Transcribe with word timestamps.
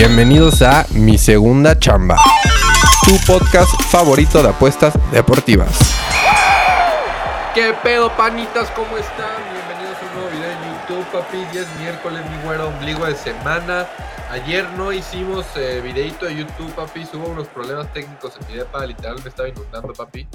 Bienvenidos 0.00 0.62
a 0.62 0.86
Mi 0.94 1.18
Segunda 1.18 1.78
Chamba, 1.78 2.16
tu 3.04 3.18
podcast 3.30 3.70
favorito 3.90 4.42
de 4.42 4.48
apuestas 4.48 4.94
deportivas. 5.12 5.68
¿Qué 7.54 7.74
pedo, 7.82 8.10
panitas? 8.16 8.70
¿Cómo 8.70 8.96
están? 8.96 9.28
Bienvenidos 9.52 9.98
a 9.98 10.06
un 10.06 10.14
nuevo 10.14 10.30
video 10.30 10.50
en 10.52 10.58
YouTube, 10.72 11.06
papi. 11.12 11.36
Ya 11.52 11.60
es 11.60 11.80
miércoles, 11.80 12.22
mi 12.30 12.42
güero, 12.44 12.68
ombligo 12.68 13.04
de 13.04 13.14
semana. 13.14 13.86
Ayer 14.30 14.66
no 14.70 14.90
hicimos 14.90 15.44
eh, 15.56 15.82
videito 15.84 16.24
de 16.24 16.34
YouTube, 16.34 16.72
papi. 16.74 17.06
Hubo 17.12 17.28
unos 17.28 17.48
problemas 17.48 17.92
técnicos 17.92 18.38
en 18.40 18.46
mi 18.46 18.54
depa. 18.54 18.86
Literal 18.86 19.22
me 19.22 19.28
estaba 19.28 19.50
inundando, 19.50 19.92
papi. 19.92 20.26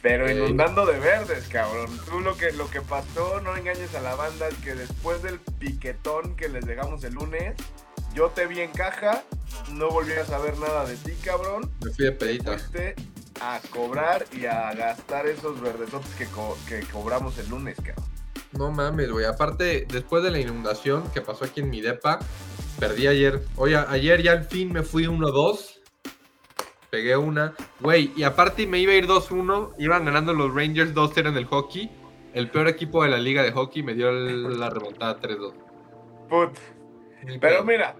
Pero 0.00 0.28
Eh, 0.28 0.34
inundando 0.34 0.86
de 0.86 0.96
verdes, 1.00 1.48
cabrón. 1.48 1.90
Tú 2.08 2.20
lo 2.20 2.36
que, 2.36 2.52
lo 2.52 2.70
que 2.70 2.82
pasó, 2.82 3.40
no 3.40 3.56
engañes 3.56 3.92
a 3.96 4.00
la 4.00 4.14
banda, 4.14 4.46
es 4.46 4.54
que 4.58 4.76
después 4.76 5.24
del 5.24 5.40
piquetón 5.40 6.36
que 6.36 6.48
les 6.48 6.64
dejamos 6.64 7.02
el 7.02 7.14
lunes, 7.14 7.56
yo 8.18 8.30
te 8.30 8.46
vi 8.46 8.58
en 8.58 8.72
caja, 8.72 9.22
no 9.74 9.90
volví 9.90 10.12
a 10.14 10.24
saber 10.24 10.58
nada 10.58 10.84
de 10.84 10.96
ti, 10.96 11.12
cabrón. 11.24 11.70
Me 11.84 11.92
fui 11.92 12.04
de 12.06 12.10
pedita. 12.12 12.58
Fuiste 12.58 12.96
a 13.40 13.60
cobrar 13.70 14.24
y 14.32 14.46
a 14.46 14.74
gastar 14.74 15.28
esos 15.28 15.60
verdesotes 15.60 16.12
que, 16.16 16.26
co- 16.26 16.58
que 16.66 16.80
cobramos 16.92 17.38
el 17.38 17.48
lunes, 17.48 17.76
cabrón. 17.76 18.04
No 18.52 18.72
mames, 18.72 19.08
güey. 19.12 19.24
Aparte, 19.24 19.86
después 19.88 20.24
de 20.24 20.32
la 20.32 20.40
inundación 20.40 21.08
que 21.12 21.20
pasó 21.20 21.44
aquí 21.44 21.60
en 21.60 21.70
mi 21.70 21.80
depa, 21.80 22.18
perdí 22.80 23.06
ayer. 23.06 23.40
Oye, 23.54 23.76
ayer 23.76 24.20
ya 24.20 24.32
al 24.32 24.44
fin 24.46 24.72
me 24.72 24.82
fui 24.82 25.04
1-2. 25.06 25.78
Pegué 26.90 27.16
una. 27.16 27.54
Güey, 27.78 28.10
y 28.16 28.24
aparte 28.24 28.66
me 28.66 28.80
iba 28.80 28.92
a 28.92 28.96
ir 28.96 29.06
2-1. 29.06 29.74
Iban 29.78 30.06
ganando 30.06 30.32
los 30.32 30.52
Rangers 30.52 30.92
2-0 30.92 31.28
en 31.28 31.36
el 31.36 31.44
hockey. 31.44 31.88
El 32.34 32.50
peor 32.50 32.66
equipo 32.66 33.04
de 33.04 33.10
la 33.10 33.18
liga 33.18 33.44
de 33.44 33.52
hockey 33.52 33.84
me 33.84 33.94
dio 33.94 34.08
el- 34.08 34.58
la 34.58 34.70
remontada 34.70 35.20
3-2. 35.20 35.54
Put. 36.28 36.58
Pero 37.40 37.64
mira, 37.64 37.94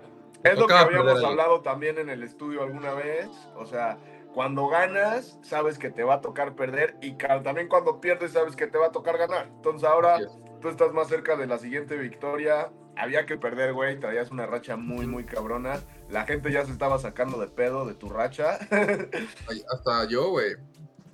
es 0.45 0.59
lo 0.59 0.67
que 0.67 0.75
habíamos 0.75 1.23
hablado 1.25 1.61
también 1.61 1.99
en 1.99 2.09
el 2.09 2.23
estudio 2.23 2.63
alguna 2.63 2.95
vez. 2.95 3.29
O 3.57 3.67
sea, 3.67 3.99
cuando 4.33 4.69
ganas, 4.69 5.39
sabes 5.43 5.79
que 5.79 5.91
te 5.91 6.05
va 6.05 6.15
a 6.15 6.21
tocar 6.21 6.55
perder. 6.55 6.97
Y 7.03 7.13
también 7.13 7.69
cuando 7.69 8.01
pierdes, 8.01 8.33
sabes 8.33 8.55
que 8.55 8.67
te 8.67 8.79
va 8.79 8.87
a 8.87 8.93
tocar 8.93 9.19
ganar. 9.19 9.47
Entonces 9.47 9.89
ahora 9.89 10.19
tú 10.61 10.69
estás 10.69 10.93
más 10.93 11.09
cerca 11.09 11.37
de 11.37 11.47
la 11.47 11.59
siguiente 11.59 11.97
victoria. 11.97 12.71
Había 12.97 13.27
que 13.27 13.37
perder, 13.37 13.73
güey. 13.73 13.99
Traías 13.99 14.31
una 14.31 14.47
racha 14.47 14.77
muy, 14.77 15.07
muy 15.07 15.25
cabrona. 15.25 15.81
La 16.09 16.25
gente 16.25 16.53
ya 16.53 16.65
se 16.65 16.73
estaba 16.73 16.99
sacando 16.99 17.39
de 17.39 17.49
pedo 17.49 17.85
de 17.87 17.95
tu 17.95 18.09
racha. 18.09 18.59
Hasta 19.73 20.09
yo, 20.09 20.31
güey. 20.31 20.57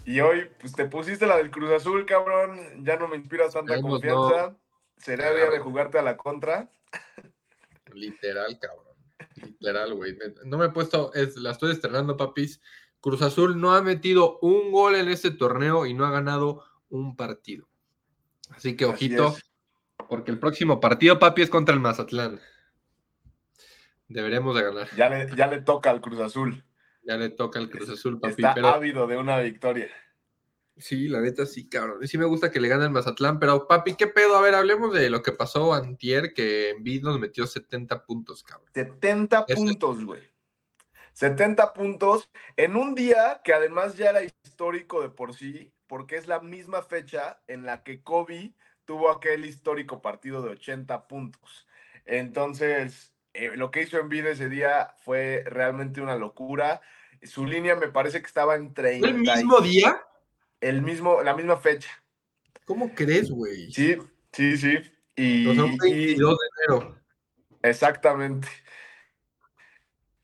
y 0.04 0.20
hoy, 0.20 0.50
pues 0.60 0.72
te 0.72 0.86
pusiste 0.86 1.26
la 1.26 1.36
del 1.36 1.50
Cruz 1.50 1.72
Azul, 1.72 2.04
cabrón. 2.06 2.84
Ya 2.84 2.96
no 2.96 3.08
me 3.08 3.16
inspiras 3.16 3.52
tanta 3.52 3.80
confianza. 3.80 4.56
Será 4.96 5.32
día 5.32 5.50
de 5.50 5.58
jugarte 5.58 5.98
a 5.98 6.02
la 6.02 6.16
contra. 6.16 6.70
Literal, 7.92 8.58
cabrón. 8.58 8.93
Literal, 9.36 9.94
güey. 9.94 10.16
No 10.44 10.58
me 10.58 10.66
he 10.66 10.70
puesto, 10.70 11.12
es, 11.14 11.36
la 11.36 11.52
estoy 11.52 11.72
estrenando, 11.72 12.16
papis. 12.16 12.60
Cruz 13.00 13.22
Azul 13.22 13.60
no 13.60 13.74
ha 13.74 13.82
metido 13.82 14.38
un 14.40 14.72
gol 14.72 14.94
en 14.96 15.08
este 15.08 15.30
torneo 15.30 15.86
y 15.86 15.94
no 15.94 16.06
ha 16.06 16.10
ganado 16.10 16.64
un 16.88 17.16
partido. 17.16 17.68
Así 18.50 18.76
que 18.76 18.84
Así 18.84 18.92
ojito, 18.94 19.28
es. 19.36 19.44
porque 20.08 20.30
el 20.30 20.38
próximo 20.38 20.80
partido, 20.80 21.18
papi, 21.18 21.42
es 21.42 21.50
contra 21.50 21.74
el 21.74 21.80
Mazatlán. 21.80 22.40
Deberemos 24.08 24.54
de 24.56 24.62
ganar. 24.62 24.88
Ya 24.96 25.08
le, 25.08 25.34
ya 25.36 25.46
le 25.46 25.60
toca 25.60 25.90
al 25.90 26.00
Cruz 26.00 26.20
Azul. 26.20 26.64
Ya 27.02 27.16
le 27.16 27.30
toca 27.30 27.58
al 27.58 27.68
Cruz 27.68 27.90
Azul, 27.90 28.20
papi. 28.20 28.42
Está 28.42 28.54
Pero 28.54 28.68
ávido 28.68 29.06
de 29.06 29.16
una 29.16 29.38
victoria. 29.40 29.88
Sí, 30.76 31.08
la 31.08 31.20
neta 31.20 31.46
sí, 31.46 31.68
cabrón. 31.68 31.98
Y 32.02 32.08
sí 32.08 32.18
me 32.18 32.24
gusta 32.24 32.50
que 32.50 32.60
le 32.60 32.68
gane 32.68 32.84
el 32.84 32.90
Mazatlán, 32.90 33.38
pero 33.38 33.66
papi, 33.66 33.94
¿qué 33.94 34.06
pedo? 34.06 34.36
A 34.36 34.40
ver, 34.40 34.54
hablemos 34.54 34.92
de 34.92 35.10
lo 35.10 35.22
que 35.22 35.32
pasó 35.32 35.72
antier, 35.74 36.34
que 36.34 36.70
Envid 36.70 37.02
nos 37.02 37.18
metió 37.18 37.46
70 37.46 38.04
puntos, 38.04 38.42
cabrón. 38.42 38.70
70 38.74 39.44
Ese- 39.48 39.56
puntos, 39.56 40.04
güey. 40.04 40.22
70 41.12 41.72
puntos 41.72 42.28
en 42.56 42.74
un 42.76 42.94
día 42.94 43.40
que 43.44 43.52
además 43.54 43.96
ya 43.96 44.10
era 44.10 44.22
histórico 44.24 45.00
de 45.00 45.10
por 45.10 45.34
sí, 45.34 45.72
porque 45.86 46.16
es 46.16 46.26
la 46.26 46.40
misma 46.40 46.82
fecha 46.82 47.40
en 47.46 47.64
la 47.64 47.84
que 47.84 48.02
Kobe 48.02 48.52
tuvo 48.84 49.10
aquel 49.10 49.44
histórico 49.44 50.02
partido 50.02 50.42
de 50.42 50.50
80 50.50 51.06
puntos. 51.06 51.68
Entonces, 52.04 53.12
eh, 53.32 53.52
lo 53.56 53.70
que 53.70 53.82
hizo 53.82 53.98
Embiid 53.98 54.26
ese 54.26 54.48
día 54.48 54.94
fue 55.04 55.44
realmente 55.46 56.00
una 56.00 56.16
locura. 56.16 56.80
Su 57.22 57.46
línea 57.46 57.76
me 57.76 57.88
parece 57.88 58.20
que 58.20 58.26
estaba 58.26 58.56
en 58.56 58.74
30. 58.74 59.06
¿El 59.08 59.14
mismo 59.14 59.60
día? 59.60 60.02
El 60.64 60.80
mismo, 60.80 61.22
la 61.22 61.34
misma 61.36 61.58
fecha. 61.58 61.90
¿Cómo 62.64 62.94
crees, 62.94 63.30
güey? 63.30 63.70
Sí, 63.70 63.98
sí, 64.32 64.56
sí. 64.56 64.78
Y, 65.14 65.46
O 65.46 65.54
sea, 65.54 65.64
un 65.64 65.72
y- 65.74 65.78
22 65.78 66.38
de 66.38 66.46
enero. 66.74 66.98
Exactamente. 67.62 68.48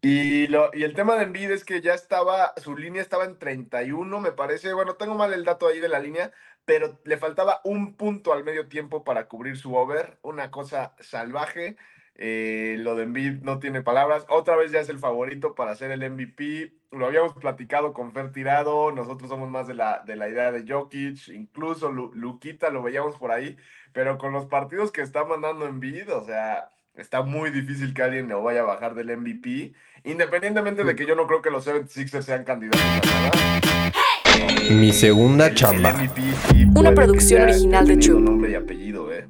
Y, 0.02 0.46
lo, 0.46 0.70
y 0.72 0.84
el 0.84 0.94
tema 0.94 1.16
de 1.16 1.24
Embiid 1.24 1.50
es 1.50 1.62
que 1.64 1.82
ya 1.82 1.92
estaba, 1.92 2.54
su 2.56 2.74
línea 2.74 3.02
estaba 3.02 3.24
en 3.26 3.38
31, 3.38 4.18
me 4.20 4.32
parece. 4.32 4.72
Bueno, 4.72 4.94
tengo 4.94 5.14
mal 5.14 5.34
el 5.34 5.44
dato 5.44 5.66
ahí 5.68 5.78
de 5.78 5.90
la 5.90 6.00
línea, 6.00 6.32
pero 6.64 6.98
le 7.04 7.18
faltaba 7.18 7.60
un 7.64 7.94
punto 7.96 8.32
al 8.32 8.42
medio 8.42 8.66
tiempo 8.66 9.04
para 9.04 9.28
cubrir 9.28 9.58
su 9.58 9.74
over. 9.74 10.18
Una 10.22 10.50
cosa 10.50 10.94
salvaje. 11.00 11.76
Eh, 12.22 12.76
lo 12.78 12.96
de 12.96 13.04
Embiid 13.04 13.40
no 13.42 13.58
tiene 13.60 13.80
palabras. 13.80 14.26
Otra 14.28 14.54
vez 14.54 14.70
ya 14.70 14.80
es 14.80 14.90
el 14.90 14.98
favorito 14.98 15.54
para 15.54 15.74
ser 15.74 15.90
el 15.90 16.08
MVP. 16.10 16.74
Lo 16.92 17.06
habíamos 17.06 17.32
platicado 17.32 17.94
con 17.94 18.12
Fer 18.12 18.30
Tirado. 18.30 18.92
Nosotros 18.92 19.30
somos 19.30 19.48
más 19.48 19.66
de 19.66 19.72
la, 19.74 20.02
de 20.06 20.16
la 20.16 20.28
idea 20.28 20.52
de 20.52 20.70
Jokic. 20.70 21.28
Incluso 21.28 21.90
Lu- 21.90 22.12
Luquita 22.14 22.68
lo 22.68 22.82
veíamos 22.82 23.16
por 23.16 23.32
ahí. 23.32 23.56
Pero 23.94 24.18
con 24.18 24.32
los 24.34 24.44
partidos 24.46 24.92
que 24.92 25.00
está 25.00 25.24
mandando 25.24 25.66
Embiid, 25.66 26.12
o 26.14 26.22
sea, 26.26 26.68
está 26.94 27.22
muy 27.22 27.50
difícil 27.50 27.94
que 27.94 28.02
alguien 28.02 28.28
lo 28.28 28.42
vaya 28.42 28.60
a 28.60 28.64
bajar 28.64 28.94
del 28.94 29.16
MVP. 29.16 29.72
Independientemente 30.04 30.84
de 30.84 30.94
que 30.94 31.06
yo 31.06 31.14
no 31.16 31.26
creo 31.26 31.40
que 31.40 31.50
los 31.50 31.66
76ers 31.66 32.22
sean 32.22 32.44
candidatos 32.44 32.80
a 32.82 34.74
Mi 34.74 34.92
segunda 34.92 35.46
el- 35.46 35.52
el 35.52 35.56
chamba. 35.56 35.92
MVP 35.94 36.20
sí 36.50 36.66
Una 36.74 36.92
producción 36.94 37.42
original 37.42 37.86
de 37.86 37.98
Chu. 37.98 38.20
nombre 38.20 38.50
y 38.50 38.54
apellido, 38.56 39.10
eh. 39.12 39.26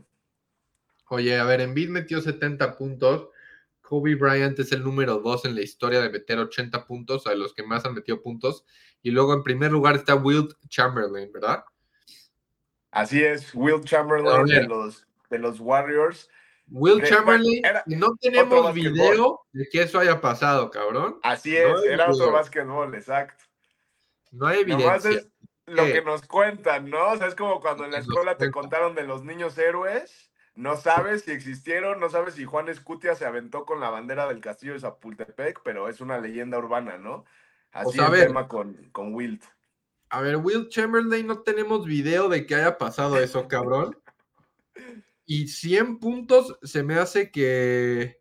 Oye, 1.12 1.36
a 1.36 1.44
ver, 1.44 1.60
Embiid 1.60 1.88
metió 1.88 2.20
70 2.20 2.76
puntos. 2.76 3.30
Kobe 3.80 4.14
Bryant 4.14 4.56
es 4.60 4.70
el 4.70 4.84
número 4.84 5.18
2 5.18 5.46
en 5.46 5.56
la 5.56 5.62
historia 5.62 6.00
de 6.00 6.08
meter 6.08 6.38
80 6.38 6.86
puntos, 6.86 7.26
a 7.26 7.34
los 7.34 7.52
que 7.52 7.64
más 7.64 7.84
han 7.84 7.94
metido 7.94 8.22
puntos. 8.22 8.64
Y 9.02 9.10
luego 9.10 9.34
en 9.34 9.42
primer 9.42 9.72
lugar 9.72 9.96
está 9.96 10.14
Wilt 10.14 10.52
Chamberlain, 10.68 11.32
¿verdad? 11.32 11.64
Así 12.92 13.24
es, 13.24 13.52
Will 13.56 13.82
Chamberlain 13.82 14.46
de 14.46 14.68
los, 14.68 15.04
de 15.30 15.38
los 15.40 15.58
Warriors. 15.58 16.28
Will 16.68 17.02
Chamberlain, 17.02 17.64
era 17.64 17.82
no 17.86 18.06
otro 18.06 18.18
tenemos 18.20 18.72
video 18.72 19.40
de 19.50 19.68
que 19.68 19.82
eso 19.82 19.98
haya 19.98 20.20
pasado, 20.20 20.70
cabrón. 20.70 21.18
Así 21.24 21.50
No 21.50 21.76
es, 21.76 21.82
hay 21.82 21.88
era 21.88 22.04
otro 22.04 22.26
video. 22.26 22.32
básquetbol, 22.32 22.94
exacto. 22.94 23.42
No 24.30 24.46
hay 24.46 24.60
evidencia. 24.60 25.10
es 25.10 25.28
lo 25.66 25.86
¿Qué? 25.86 25.94
que 25.94 26.02
nos 26.02 26.22
cuentan, 26.22 26.88
¿no? 26.88 27.08
O 27.08 27.16
sea, 27.16 27.26
es 27.26 27.34
como 27.34 27.60
cuando 27.60 27.84
en 27.84 27.90
la 27.90 27.98
escuela 27.98 28.36
te 28.36 28.52
contaron 28.52 28.94
de 28.94 29.02
los 29.02 29.24
niños 29.24 29.58
héroes. 29.58 30.29
No 30.60 30.76
sabes 30.76 31.22
si 31.22 31.30
existieron, 31.30 32.00
no 32.00 32.10
sabes 32.10 32.34
si 32.34 32.44
Juan 32.44 32.68
Escutia 32.68 33.14
se 33.14 33.24
aventó 33.24 33.64
con 33.64 33.80
la 33.80 33.88
bandera 33.88 34.28
del 34.28 34.42
castillo 34.42 34.74
de 34.74 34.80
Zapultepec, 34.80 35.62
pero 35.64 35.88
es 35.88 36.02
una 36.02 36.18
leyenda 36.18 36.58
urbana, 36.58 36.98
¿no? 36.98 37.24
Así 37.72 37.96
sea, 37.96 38.08
a 38.08 38.14
el 38.14 38.26
tema 38.26 38.46
con, 38.46 38.90
con 38.92 39.14
Wilt. 39.14 39.42
A 40.10 40.20
ver, 40.20 40.36
Will 40.36 40.68
Chamberlain, 40.68 41.26
no 41.26 41.40
tenemos 41.40 41.86
video 41.86 42.28
de 42.28 42.44
que 42.44 42.56
haya 42.56 42.76
pasado 42.76 43.18
eso, 43.18 43.48
cabrón. 43.48 43.98
Y 45.24 45.48
100 45.48 45.98
puntos 45.98 46.58
se 46.62 46.82
me 46.82 46.96
hace 46.96 47.30
que, 47.30 48.20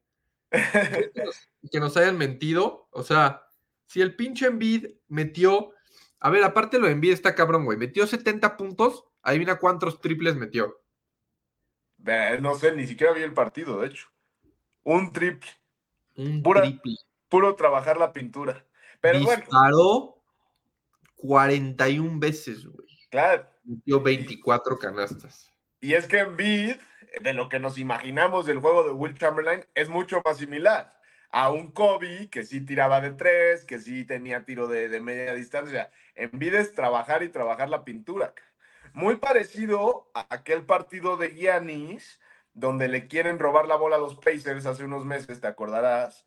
que 0.49 1.11
nos, 1.25 1.49
que 1.69 1.79
nos 1.81 1.97
hayan 1.97 2.17
mentido. 2.17 2.87
O 2.91 3.03
sea, 3.03 3.43
si 3.85 3.99
el 3.99 4.15
pinche 4.15 4.47
Embiid 4.47 4.85
metió. 5.09 5.73
A 6.21 6.29
ver, 6.29 6.45
aparte 6.45 6.79
lo 6.79 6.85
de 6.85 6.93
Embiid 6.93 7.11
está 7.11 7.35
cabrón, 7.35 7.65
güey. 7.65 7.77
Metió 7.77 8.07
70 8.07 8.55
puntos. 8.55 9.03
Adivina 9.23 9.59
cuántos 9.59 9.99
triples 9.99 10.37
metió. 10.37 10.79
No 12.41 12.55
sé, 12.55 12.71
ni 12.73 12.87
siquiera 12.87 13.13
vi 13.13 13.21
el 13.23 13.33
partido, 13.33 13.79
de 13.81 13.87
hecho. 13.87 14.07
Un 14.83 15.11
triple, 15.13 15.49
Un 16.15 16.41
Pura- 16.41 16.61
triple. 16.61 16.95
puro 17.27 17.55
trabajar 17.55 17.97
la 17.97 18.11
pintura. 18.13 18.65
Pero 19.01 19.21
bueno, 19.23 19.41
Disparó 19.41 20.21
41 21.17 22.19
veces, 22.19 22.65
güey. 22.65 22.87
claro. 23.09 23.47
Metió 23.63 24.01
24 24.01 24.77
canastas. 24.79 25.53
Y 25.81 25.93
es 25.93 26.07
que 26.07 26.19
Embiid, 26.19 26.75
de 27.21 27.33
lo 27.33 27.49
que 27.49 27.59
nos 27.59 27.77
imaginamos 27.77 28.45
del 28.45 28.59
juego 28.59 28.83
de 28.83 28.91
Will 28.91 29.17
Chamberlain, 29.17 29.63
es 29.75 29.89
mucho 29.89 30.21
más 30.25 30.37
similar. 30.37 30.97
a 31.31 31.51
un 31.51 31.71
Kobe 31.71 32.27
que 32.31 32.43
sí 32.43 32.61
tiraba 32.61 33.01
de 33.01 33.11
tres, 33.11 33.63
que 33.63 33.77
sí 33.77 34.03
tenía 34.03 34.45
tiro 34.45 34.67
de, 34.67 34.89
de 34.89 34.99
media 34.99 35.35
distancia. 35.35 35.91
Embiid 36.15 36.55
es 36.55 36.73
trabajar 36.73 37.21
y 37.21 37.29
trabajar 37.29 37.69
la 37.69 37.85
pintura. 37.85 38.33
Muy 38.93 39.17
parecido 39.17 40.09
a 40.13 40.25
aquel 40.29 40.65
partido 40.65 41.17
de 41.17 41.29
Giannis, 41.29 42.19
donde 42.53 42.87
le 42.87 43.07
quieren 43.07 43.39
robar 43.39 43.67
la 43.67 43.75
bola 43.75 43.95
a 43.95 43.99
los 43.99 44.15
Pacers 44.15 44.65
hace 44.65 44.83
unos 44.83 45.05
meses, 45.05 45.39
te 45.41 45.47
acordarás, 45.47 46.25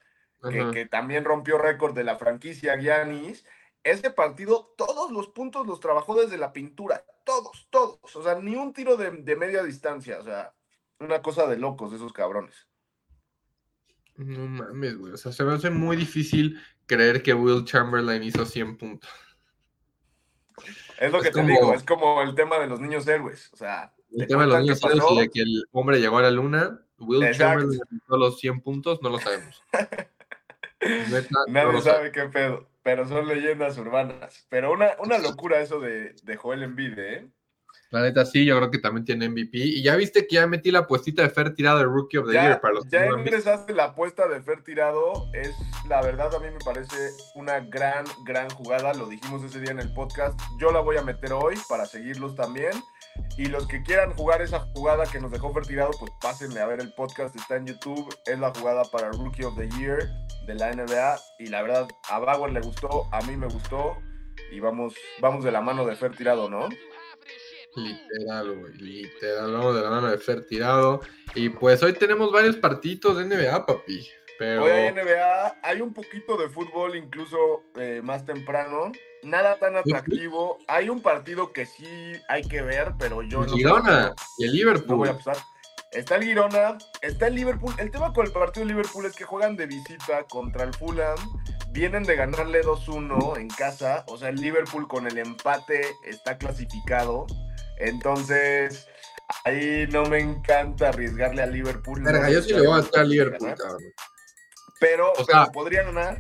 que, 0.73 0.87
también 0.87 1.25
rompió 1.25 1.59
récord 1.59 1.95
de 1.95 2.05
la 2.05 2.17
franquicia 2.17 2.77
Giannis. 2.77 3.45
Ese 3.85 4.11
partido, 4.11 4.75
todos 4.77 5.11
los 5.11 5.29
puntos 5.29 5.67
los 5.67 5.81
trabajó 5.81 6.21
desde 6.21 6.39
la 6.39 6.53
pintura, 6.53 7.05
todos, 7.25 7.69
todos. 7.71 8.17
O 8.17 8.23
sea, 8.23 8.37
ni 8.37 8.55
un 8.55 8.73
tiro 8.73 8.97
de, 8.97 9.11
de 9.11 9.37
media 9.37 9.63
distancia, 9.63 10.19
o 10.21 10.25
sea, 10.25 10.55
una 11.01 11.21
cosa 11.23 11.47
de 11.47 11.57
locos 11.57 11.93
esos 11.93 12.13
cabrones. 12.13 12.69
No 14.17 14.47
mames, 14.47 14.97
güey. 14.97 15.13
O 15.13 15.17
sea, 15.17 15.33
se 15.33 15.45
me 15.45 15.53
hace 15.53 15.71
muy 15.71 15.97
difícil 15.97 16.61
creer 16.87 17.23
que 17.23 17.35
Will 17.35 17.65
Chamberlain 17.65 18.23
hizo 18.23 18.45
100 18.45 18.77
puntos. 18.77 19.11
Es 20.99 21.11
lo 21.13 21.19
Es 21.19 21.25
que 21.25 21.31
te 21.31 21.41
como- 21.41 21.49
digo, 21.49 21.75
es 21.75 21.83
como 21.85 22.23
el 22.23 22.35
tema 22.35 22.59
de 22.59 22.67
los 22.67 22.81
niños 22.81 23.07
héroes. 23.09 23.51
O 23.53 23.57
sea, 23.57 23.93
El 24.13 24.19
te 24.21 24.27
tema 24.27 24.43
de 24.43 24.49
los 24.49 24.61
niños 24.61 24.83
héroes 24.85 25.05
y 25.13 25.19
de 25.21 25.29
que 25.31 25.41
el 25.43 25.65
hombre 25.73 26.01
llegó 26.01 26.19
a 26.19 26.23
la 26.23 26.31
luna, 26.31 26.81
Will 26.99 27.23
Exacto. 27.25 27.61
Chamberlain 27.63 27.81
hizo 28.05 28.17
los 28.17 28.39
100 28.39 28.61
puntos, 28.61 29.03
no 29.03 29.09
lo 29.11 29.19
sabemos. 29.19 29.63
Neta, 30.81 31.29
Nadie 31.49 31.81
sabe 31.81 32.11
qué 32.13 32.25
pedo, 32.25 32.69
pero 32.83 33.07
son 33.07 33.27
leyendas 33.29 33.79
urbanas. 33.79 34.47
Pero 34.49 34.73
una, 34.73 34.91
una 34.99 35.19
locura 35.19 35.61
eso 35.61 35.79
de, 35.81 36.15
de 36.23 36.37
Joel 36.37 36.63
Embiid, 36.65 36.99
¿eh? 36.99 37.29
La 37.93 38.01
neta 38.01 38.25
sí, 38.25 38.47
yo 38.47 38.57
creo 38.57 38.71
que 38.71 38.79
también 38.79 39.05
tiene 39.05 39.29
MVP. 39.29 39.59
Y 39.59 39.83
ya 39.83 39.95
viste 39.97 40.27
que 40.27 40.37
ya 40.37 40.47
metí 40.47 40.71
la 40.71 40.87
puestita 40.87 41.21
de 41.23 41.29
Fer 41.29 41.55
tirado 41.55 41.79
de 41.79 41.85
Rookie 41.85 42.17
of 42.17 42.27
the 42.27 42.33
Ya, 42.33 42.43
Year 42.45 42.61
para 42.61 42.75
los 42.75 42.85
que 42.85 42.91
ya 42.91 43.07
ingresaste 43.07 43.75
la 43.75 43.85
apuesta 43.85 44.27
de 44.29 44.41
Fer 44.41 44.63
Tirado. 44.65 45.29
Es 45.35 45.55
la 45.87 46.01
verdad, 46.01 46.35
a 46.35 46.39
mí 46.39 46.47
me 46.51 46.59
parece 46.65 46.97
una 47.35 47.61
gran, 47.61 48.07
gran 48.25 48.49
jugada. 48.49 48.95
Lo 48.95 49.07
dijimos 49.07 49.45
ese 49.45 49.61
día 49.61 49.73
en 49.73 49.79
el 49.79 49.93
podcast. 49.93 50.41
Yo 50.59 50.73
la 50.73 50.81
voy 50.81 50.97
a 50.97 51.03
meter 51.03 51.35
hoy 51.35 51.55
para 51.69 51.85
seguirlos 51.85 52.35
también. 52.35 52.73
Y 53.37 53.45
los 53.47 53.67
que 53.67 53.83
quieran 53.83 54.15
jugar 54.15 54.41
esa 54.41 54.61
jugada 54.75 55.05
que 55.05 55.21
nos 55.21 55.31
dejó 55.31 55.53
Fer 55.53 55.67
Tirado, 55.67 55.91
pues 56.01 56.11
pásenle 56.23 56.61
a 56.61 56.67
ver 56.67 56.81
el 56.81 56.95
podcast. 56.95 57.37
Está 57.37 57.57
en 57.57 57.67
YouTube. 57.67 58.09
Es 58.25 58.39
la 58.39 58.55
jugada 58.55 58.85
para 58.85 59.11
Rookie 59.11 59.45
of 59.45 59.55
the 59.59 59.69
Year 59.79 60.09
de 60.47 60.55
la 60.55 60.73
NBA. 60.73 61.19
Y 61.41 61.49
la 61.49 61.61
verdad, 61.61 61.89
a 62.09 62.19
Bauer 62.21 62.53
le 62.53 62.61
gustó, 62.63 63.07
a 63.13 63.21
mí 63.21 63.37
me 63.37 63.49
gustó. 63.49 63.99
Y 64.51 64.61
vamos, 64.61 64.95
vamos 65.21 65.45
de 65.45 65.53
la 65.53 65.61
mano 65.61 65.85
de 65.85 65.95
Fer 65.95 66.17
Tirado, 66.17 66.49
¿no? 66.49 66.71
Literal, 67.77 68.59
güey, 68.59 68.75
literal. 68.75 69.53
Vamos 69.53 69.75
de 69.77 69.83
la 69.83 69.91
mano 69.91 70.11
de 70.11 70.19
Fer 70.19 70.47
tirado. 70.47 71.01
Y 71.35 71.49
pues 71.49 71.83
hoy 71.83 71.93
tenemos 71.95 72.31
varios 72.33 72.57
partidos 72.57 73.17
de 73.17 73.25
NBA, 73.25 73.65
papi. 73.67 74.07
Pero 74.39 74.65
Hoy 74.65 74.71
hay 74.73 74.93
NBA, 74.93 75.59
hay 75.63 75.81
un 75.81 75.95
poquito 75.95 76.37
de 76.37 76.49
fútbol 76.49 76.97
incluso 76.97 77.65
eh, 77.77 78.01
más 78.03 78.27
temprano. 78.27 78.91
Nada 79.23 79.57
tan 79.59 79.77
atractivo. 79.77 80.59
Hay 80.67 80.89
un 80.89 81.01
partido 81.01 81.53
que 81.53 81.65
sí 81.65 81.87
hay 82.29 82.43
que 82.43 82.61
ver, 82.63 82.93
pero 82.99 83.23
yo 83.23 83.43
no. 83.45 83.53
Girona 83.55 84.15
y 84.39 84.45
el 84.45 84.51
No 84.51 84.57
Liverpool. 84.57 84.97
voy 84.97 85.09
a 85.09 85.13
apostar. 85.13 85.37
Está 85.93 86.17
el 86.17 86.25
Girona, 86.25 86.79
está 87.03 87.27
el 87.27 87.35
Liverpool. 87.35 87.75
El 87.79 87.91
tema 87.91 88.13
con 88.13 88.27
el 88.27 88.33
partido 88.33 88.65
de 88.67 88.73
Liverpool 88.73 89.05
es 89.07 89.15
que 89.15 89.25
juegan 89.25 89.57
de 89.57 89.67
visita 89.67 90.25
contra 90.25 90.65
el 90.65 90.73
Fulham. 90.75 91.19
Vienen 91.71 92.03
de 92.05 92.17
ganarle 92.17 92.63
2-1 92.63 93.37
en 93.39 93.49
casa. 93.49 94.05
O 94.09 94.17
sea, 94.17 94.31
el 94.31 94.37
Liverpool 94.37 94.89
con 94.89 95.07
el 95.07 95.19
empate 95.19 95.83
está 96.05 96.39
clasificado. 96.39 97.27
Entonces, 97.79 98.87
ahí 99.45 99.87
no 99.91 100.05
me 100.07 100.19
encanta 100.21 100.89
arriesgarle 100.89 101.43
a 101.43 101.47
Liverpool. 101.47 102.03
No 102.03 102.11
Verga, 102.11 102.31
yo 102.31 102.41
sí 102.43 102.53
le 102.55 102.67
voy 102.67 102.79
a 102.79 102.83
estar 102.83 103.01
al 103.03 103.11
Liverpool, 103.11 103.41
ganar. 103.41 103.59
cabrón. 103.59 103.83
Pero, 104.81 105.11
O 105.11 105.27
pero 105.27 105.27
sea- 105.27 105.53
podría 105.53 105.83
ganar. 105.85 106.19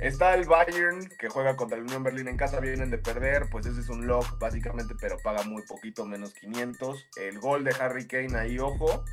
Está 0.00 0.34
el 0.34 0.44
Bayern 0.46 1.08
que 1.18 1.28
juega 1.28 1.56
contra 1.56 1.78
el 1.78 1.84
Unión 1.84 2.02
Berlín 2.02 2.28
en 2.28 2.36
casa, 2.36 2.60
vienen 2.60 2.90
de 2.90 2.98
perder, 2.98 3.48
pues 3.50 3.64
ese 3.66 3.80
es 3.80 3.88
un 3.88 4.06
lock 4.06 4.38
básicamente, 4.38 4.94
pero 5.00 5.16
paga 5.18 5.42
muy 5.44 5.62
poquito, 5.62 6.04
menos 6.04 6.34
500. 6.34 7.06
El 7.16 7.38
gol 7.38 7.64
de 7.64 7.74
Harry 7.80 8.06
Kane 8.06 8.36
ahí, 8.36 8.58
ojo. 8.58 9.04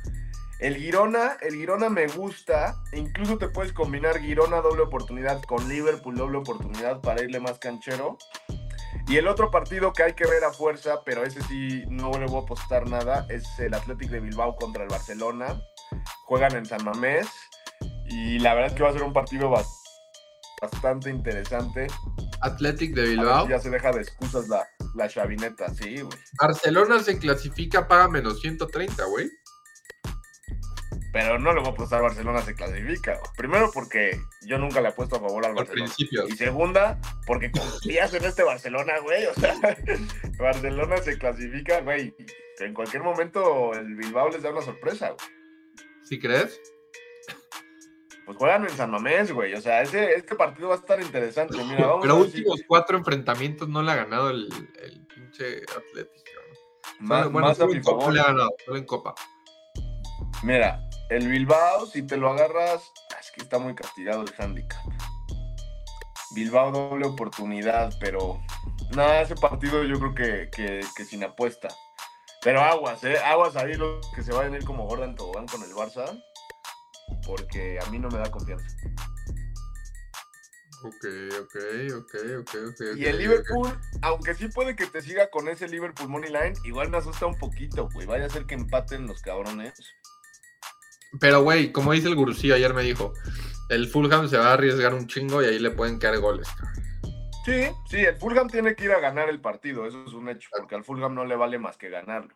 El 0.60 0.76
Girona, 0.76 1.36
el 1.40 1.54
Girona 1.54 1.88
me 1.88 2.06
gusta, 2.06 2.76
incluso 2.92 3.38
te 3.38 3.48
puedes 3.48 3.72
combinar 3.72 4.20
Girona 4.20 4.58
doble 4.60 4.82
oportunidad 4.82 5.42
con 5.42 5.68
Liverpool 5.68 6.14
doble 6.16 6.38
oportunidad 6.38 7.00
para 7.00 7.22
irle 7.22 7.40
más 7.40 7.58
canchero. 7.58 8.18
Y 9.08 9.16
el 9.16 9.26
otro 9.26 9.50
partido 9.50 9.92
que 9.92 10.02
hay 10.02 10.12
que 10.14 10.26
ver 10.26 10.44
a 10.44 10.52
fuerza, 10.52 11.02
pero 11.04 11.24
ese 11.24 11.42
sí 11.42 11.82
no 11.88 12.10
le 12.12 12.26
voy 12.26 12.40
a 12.40 12.44
apostar 12.44 12.88
nada, 12.88 13.26
es 13.28 13.44
el 13.58 13.74
Athletic 13.74 14.10
de 14.10 14.20
Bilbao 14.20 14.54
contra 14.56 14.82
el 14.84 14.88
Barcelona. 14.88 15.60
Juegan 16.26 16.54
en 16.56 16.64
San 16.66 16.84
Mamés 16.84 17.26
y 18.06 18.38
la 18.38 18.54
verdad 18.54 18.70
es 18.70 18.76
que 18.76 18.82
va 18.82 18.90
a 18.90 18.92
ser 18.92 19.02
un 19.02 19.12
partido 19.12 19.50
bas- 19.50 19.80
bastante 20.70 21.10
interesante. 21.10 21.86
Athletic 22.40 22.94
de 22.94 23.02
A 23.02 23.04
ver 23.04 23.16
Bilbao. 23.16 23.44
si 23.44 23.50
ya 23.50 23.58
se 23.58 23.70
deja 23.70 23.92
de 23.92 24.00
excusas 24.02 24.48
la, 24.48 24.66
la 24.94 25.08
chavineta, 25.08 25.68
sí, 25.74 26.00
güey. 26.00 26.18
Barcelona 26.40 27.00
se 27.00 27.18
clasifica, 27.18 27.86
paga 27.88 28.08
menos 28.08 28.40
130, 28.40 29.04
güey. 29.06 29.30
Pero 31.12 31.38
no 31.38 31.52
le 31.52 31.60
voy 31.60 31.68
a 31.68 31.72
apostar 31.72 32.00
a 32.00 32.02
Barcelona 32.02 32.42
se 32.42 32.54
clasifica. 32.56 33.20
Primero 33.36 33.70
porque 33.72 34.18
yo 34.46 34.58
nunca 34.58 34.80
le 34.80 34.88
apuesto 34.88 35.14
a 35.16 35.20
favor 35.20 35.46
al 35.46 35.54
Barcelona. 35.54 35.92
Y 35.96 36.32
segunda, 36.36 37.00
porque 37.24 37.52
confías 37.52 38.12
en 38.14 38.24
este 38.24 38.42
Barcelona, 38.42 38.98
güey. 38.98 39.26
O 39.26 39.34
sea, 39.34 39.54
Barcelona 40.38 40.96
se 40.98 41.16
clasifica, 41.16 41.82
güey. 41.82 42.12
En 42.58 42.74
cualquier 42.74 43.04
momento 43.04 43.72
el 43.74 43.94
Bilbao 43.94 44.28
les 44.30 44.42
da 44.42 44.50
una 44.50 44.62
sorpresa, 44.62 45.10
güey. 45.10 45.28
¿Sí 46.02 46.18
crees? 46.18 46.60
Pues 48.26 48.38
juegan 48.38 48.64
en 48.64 48.70
San 48.70 48.90
Mamés, 48.90 49.32
güey. 49.32 49.52
O 49.54 49.60
sea, 49.60 49.82
ese, 49.82 50.14
este 50.14 50.34
partido 50.34 50.68
va 50.68 50.76
a 50.76 50.78
estar 50.78 51.00
interesante. 51.00 51.56
Mira, 51.64 51.86
vamos 51.86 52.02
Pero 52.02 52.14
a 52.14 52.18
últimos 52.18 52.60
cuatro 52.66 52.96
enfrentamientos 52.96 53.68
no 53.68 53.82
le 53.82 53.92
ha 53.92 53.96
ganado 53.96 54.30
el, 54.30 54.48
el 54.82 55.06
pinche 55.06 55.62
Athletic. 55.76 56.24
cabrón. 56.24 56.56
más, 57.00 57.18
Solo- 57.20 57.30
bueno, 57.32 57.48
más 57.48 57.56
a 57.56 57.60
solo 57.60 57.70
mi 57.72 57.76
en 57.78 57.82
Copa 57.82 57.98
favor. 58.00 58.14
le 58.14 58.20
ha 58.20 58.24
ganado, 58.24 58.50
solo 58.64 58.76
en 58.78 58.84
Copa. 58.86 59.14
Mira, 60.42 60.80
el 61.10 61.28
Bilbao, 61.28 61.86
si 61.86 62.06
te 62.06 62.16
lo 62.16 62.30
agarras, 62.30 62.82
ah, 63.14 63.18
es 63.20 63.30
que 63.30 63.42
está 63.42 63.58
muy 63.58 63.74
castigado 63.74 64.22
el 64.22 64.32
handicap. 64.38 64.80
Bilbao 66.34 66.72
doble 66.72 67.06
oportunidad, 67.06 67.92
pero 68.00 68.40
nada, 68.96 69.20
ese 69.20 69.34
partido 69.36 69.84
yo 69.84 69.98
creo 69.98 70.14
que, 70.14 70.50
que, 70.50 70.80
que 70.96 71.04
sin 71.04 71.22
apuesta. 71.24 71.68
Pero 72.42 72.60
aguas, 72.60 73.02
¿eh? 73.04 73.16
Aguas 73.18 73.56
ahí 73.56 73.74
los 73.74 74.06
que 74.14 74.22
se 74.22 74.32
vayan 74.32 74.54
a 74.54 74.56
ir 74.56 74.64
como 74.64 74.86
Gordon 74.86 75.14
Tobogán 75.14 75.46
con 75.46 75.62
el 75.62 75.70
Barça, 75.72 76.22
porque 77.26 77.78
a 77.84 77.90
mí 77.90 77.98
no 77.98 78.08
me 78.08 78.18
da 78.18 78.30
confianza. 78.30 78.66
Ok, 80.84 81.06
ok, 81.40 81.56
ok, 81.96 82.14
ok, 82.40 82.54
ok. 82.68 82.96
Y 82.96 83.06
el. 83.06 83.18
Liverpool, 83.18 83.70
aunque 84.02 84.34
sí 84.34 84.48
puede 84.48 84.76
que 84.76 84.86
te 84.86 85.00
siga 85.00 85.30
con 85.30 85.48
ese 85.48 85.66
Liverpool 85.66 86.10
Money 86.10 86.30
Line, 86.30 86.54
igual 86.64 86.90
me 86.90 86.98
asusta 86.98 87.24
un 87.24 87.38
poquito, 87.38 87.88
güey. 87.94 88.06
Vaya 88.06 88.26
a 88.26 88.30
ser 88.30 88.44
que 88.44 88.54
empaten 88.54 89.06
los 89.06 89.22
cabrones. 89.22 89.72
Pero, 91.20 91.42
güey, 91.42 91.72
como 91.72 91.92
dice 91.92 92.08
el 92.08 92.16
gurucillo, 92.16 92.54
ayer 92.54 92.74
me 92.74 92.82
dijo, 92.82 93.14
el 93.70 93.88
Fulham 93.88 94.28
se 94.28 94.36
va 94.36 94.48
a 94.50 94.52
arriesgar 94.54 94.92
un 94.92 95.06
chingo 95.06 95.42
y 95.42 95.46
ahí 95.46 95.58
le 95.58 95.70
pueden 95.70 95.98
caer 95.98 96.18
goles. 96.18 96.48
cabrón. 96.48 96.84
Sí, 97.44 97.66
sí, 97.88 97.98
el 97.98 98.16
Fulham 98.16 98.48
tiene 98.48 98.74
que 98.74 98.84
ir 98.84 98.92
a 98.92 99.00
ganar 99.00 99.28
el 99.28 99.40
partido, 99.40 99.86
eso 99.86 100.02
es 100.06 100.12
un 100.12 100.28
hecho, 100.28 100.48
porque 100.56 100.74
al 100.74 100.84
Fulham 100.84 101.14
no 101.14 101.24
le 101.24 101.36
vale 101.36 101.58
más 101.58 101.76
que 101.76 101.90
ganarlo. 101.90 102.34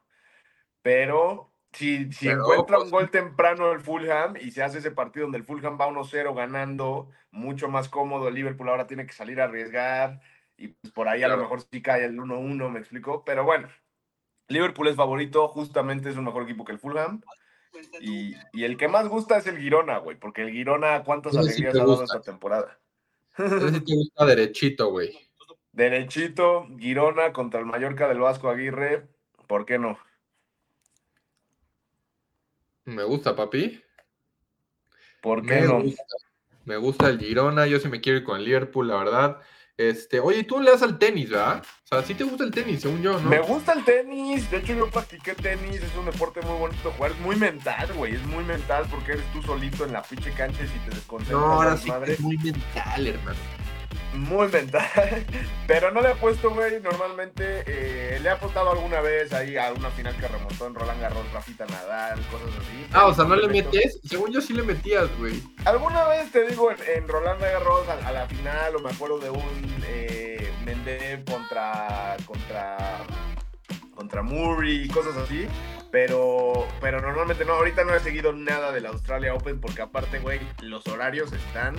Pero 0.83 1.50
si, 1.72 2.12
si 2.12 2.26
Pero, 2.26 2.42
encuentra 2.42 2.76
pues, 2.76 2.84
un 2.87 2.90
gol 2.90 3.10
temprano 3.10 3.72
el 3.72 3.80
Fulham 3.80 4.37
y 4.40 4.50
se 4.50 4.62
hace 4.62 4.78
ese 4.78 4.90
partido 4.90 5.25
donde 5.25 5.38
el 5.38 5.44
Fulham 5.44 5.78
va 5.80 5.88
1-0 5.88 6.34
ganando, 6.34 7.10
mucho 7.30 7.68
más 7.68 7.88
cómodo, 7.88 8.28
el 8.28 8.34
Liverpool 8.34 8.68
ahora 8.68 8.87
tiene 8.87 9.06
que 9.06 9.12
salir 9.12 9.40
a 9.40 9.44
arriesgar 9.44 10.20
y 10.56 10.68
pues, 10.68 10.92
por 10.92 11.08
ahí 11.08 11.22
a 11.22 11.28
lo 11.28 11.37
mejor 11.37 11.62
sí 11.62 11.82
cae 11.82 12.04
el 12.04 12.18
1-1, 12.18 12.70
me 12.70 12.80
explico, 12.80 13.22
pero 13.25 13.44
bueno, 13.44 13.68
Liverpool 14.48 14.88
es 14.88 14.96
favorito, 14.96 15.46
justamente 15.48 16.08
es 16.08 16.16
un 16.16 16.25
mejor 16.25 16.42
equipo 16.44 16.64
que 16.64 16.72
el 16.72 16.78
Fulham. 16.78 17.20
Y, 18.00 18.34
y 18.52 18.64
el 18.64 18.76
que 18.76 18.88
más 18.88 19.08
gusta 19.08 19.37
es 19.37 19.46
el 19.46 19.58
Girona, 19.58 19.98
güey, 19.98 20.18
porque 20.18 20.42
el 20.42 20.50
Girona, 20.50 21.04
¿cuántas 21.04 21.37
alegrías 21.37 21.75
ha 21.75 21.78
dado 21.78 22.02
esta 22.02 22.20
temporada? 22.20 22.80
Ese 23.37 23.70
sí 23.70 23.84
te 23.84 23.94
gusta 23.94 24.25
derechito, 24.25 24.90
güey. 24.90 25.16
Derechito, 25.72 26.66
Girona 26.78 27.32
contra 27.32 27.60
el 27.60 27.66
Mallorca 27.66 28.08
del 28.08 28.18
Vasco 28.18 28.48
Aguirre, 28.48 29.06
¿por 29.46 29.64
qué 29.64 29.78
no? 29.78 29.98
Me 32.88 33.04
gusta, 33.04 33.37
papi. 33.37 33.83
¿Por 35.21 35.45
qué 35.45 35.61
Me 35.61 35.66
no? 35.66 35.83
gusta. 35.83 36.02
Me 36.64 36.76
gusta 36.76 37.09
el 37.09 37.18
Girona, 37.18 37.66
yo 37.66 37.78
sí 37.80 37.88
me 37.88 38.00
quiero 38.00 38.18
ir 38.18 38.25
con 38.25 38.38
el 38.38 38.45
Liverpool, 38.45 38.88
la 38.88 38.97
verdad. 38.97 39.40
Este, 39.76 40.21
oye, 40.21 40.42
tú 40.45 40.61
le 40.61 40.71
das 40.73 40.83
al 40.83 40.99
tenis, 40.99 41.30
¿verdad? 41.30 41.62
O 41.85 41.87
sea, 41.87 42.02
sí 42.02 42.14
te 42.14 42.25
gusta 42.25 42.45
el 42.45 42.50
tenis, 42.50 42.80
según 42.83 43.00
yo, 43.02 43.18
¿no? 43.21 43.28
Me 43.30 43.38
gusta 43.40 43.73
el 43.75 43.85
tenis, 43.85 44.50
de 44.50 44.59
hecho 44.59 44.75
yo 44.75 44.90
practiqué 44.90 45.35
tenis, 45.35 45.76
es 45.83 45.95
un 45.97 46.07
deporte 46.07 46.40
muy 46.42 46.59
bonito 46.59 46.90
jugar, 46.92 47.12
es 47.12 47.18
muy 47.21 47.37
mental, 47.37 47.92
güey, 47.95 48.14
es 48.16 48.23
muy 48.26 48.42
mental 48.45 48.87
porque 48.90 49.12
eres 49.12 49.33
tú 49.33 49.40
solito 49.42 49.85
en 49.85 49.92
la 49.92 50.02
pinche 50.02 50.33
cancha 50.33 50.62
y 50.64 50.66
si 50.68 50.78
te 50.80 50.90
desconcentras, 50.90 51.40
No, 51.40 51.47
ahora 51.52 51.68
vales 51.71 51.80
sí 51.80 51.87
que 51.87 51.92
madre. 51.92 52.12
es 52.14 52.21
muy 52.21 52.37
mental, 52.38 53.07
hermano. 53.07 53.38
Muy 54.14 54.48
mental. 54.48 54.86
Pero 55.66 55.90
no 55.90 56.00
le 56.00 56.12
he 56.12 56.14
puesto, 56.14 56.50
güey. 56.50 56.80
Normalmente 56.80 57.62
eh, 57.66 58.18
le 58.20 58.28
he 58.28 58.32
apostado 58.32 58.70
alguna 58.70 59.00
vez 59.00 59.32
ahí 59.32 59.56
a 59.56 59.72
una 59.72 59.90
final 59.90 60.16
que 60.16 60.26
remontó 60.28 60.66
en 60.66 60.74
Roland 60.74 61.00
Garros, 61.00 61.32
Rafita 61.32 61.66
Nadal, 61.66 62.20
cosas 62.30 62.48
así. 62.58 62.86
Ah, 62.92 63.06
o 63.06 63.14
sea, 63.14 63.24
no 63.24 63.36
le 63.36 63.48
metes. 63.48 64.00
Según 64.04 64.32
yo 64.32 64.40
sí 64.40 64.54
le 64.54 64.62
metías, 64.62 65.08
güey. 65.18 65.42
Alguna 65.64 66.08
vez 66.08 66.30
te 66.32 66.46
digo 66.46 66.70
en, 66.70 66.78
en 66.96 67.08
Roland 67.08 67.40
Garros 67.40 67.88
a, 67.88 68.08
a 68.08 68.12
la 68.12 68.26
final, 68.26 68.76
o 68.76 68.80
me 68.80 68.90
acuerdo 68.90 69.18
de 69.18 69.30
un 69.30 69.82
eh, 69.86 70.52
Mendev 70.64 71.24
contra. 71.24 72.16
contra. 72.26 72.76
contra 73.94 74.22
Murray 74.22 74.88
cosas 74.88 75.16
así. 75.16 75.46
Pero, 75.90 76.66
pero 76.80 77.00
normalmente 77.00 77.45
no, 77.47 77.54
ahorita 77.54 77.85
no 77.85 77.95
he 77.95 78.00
seguido 78.00 78.33
nada 78.33 78.73
del 78.73 78.87
Australia 78.87 79.35
Open 79.35 79.59
porque 79.61 79.80
aparte, 79.83 80.18
güey, 80.18 80.38
los 80.61 80.87
horarios 80.87 81.33
están 81.33 81.76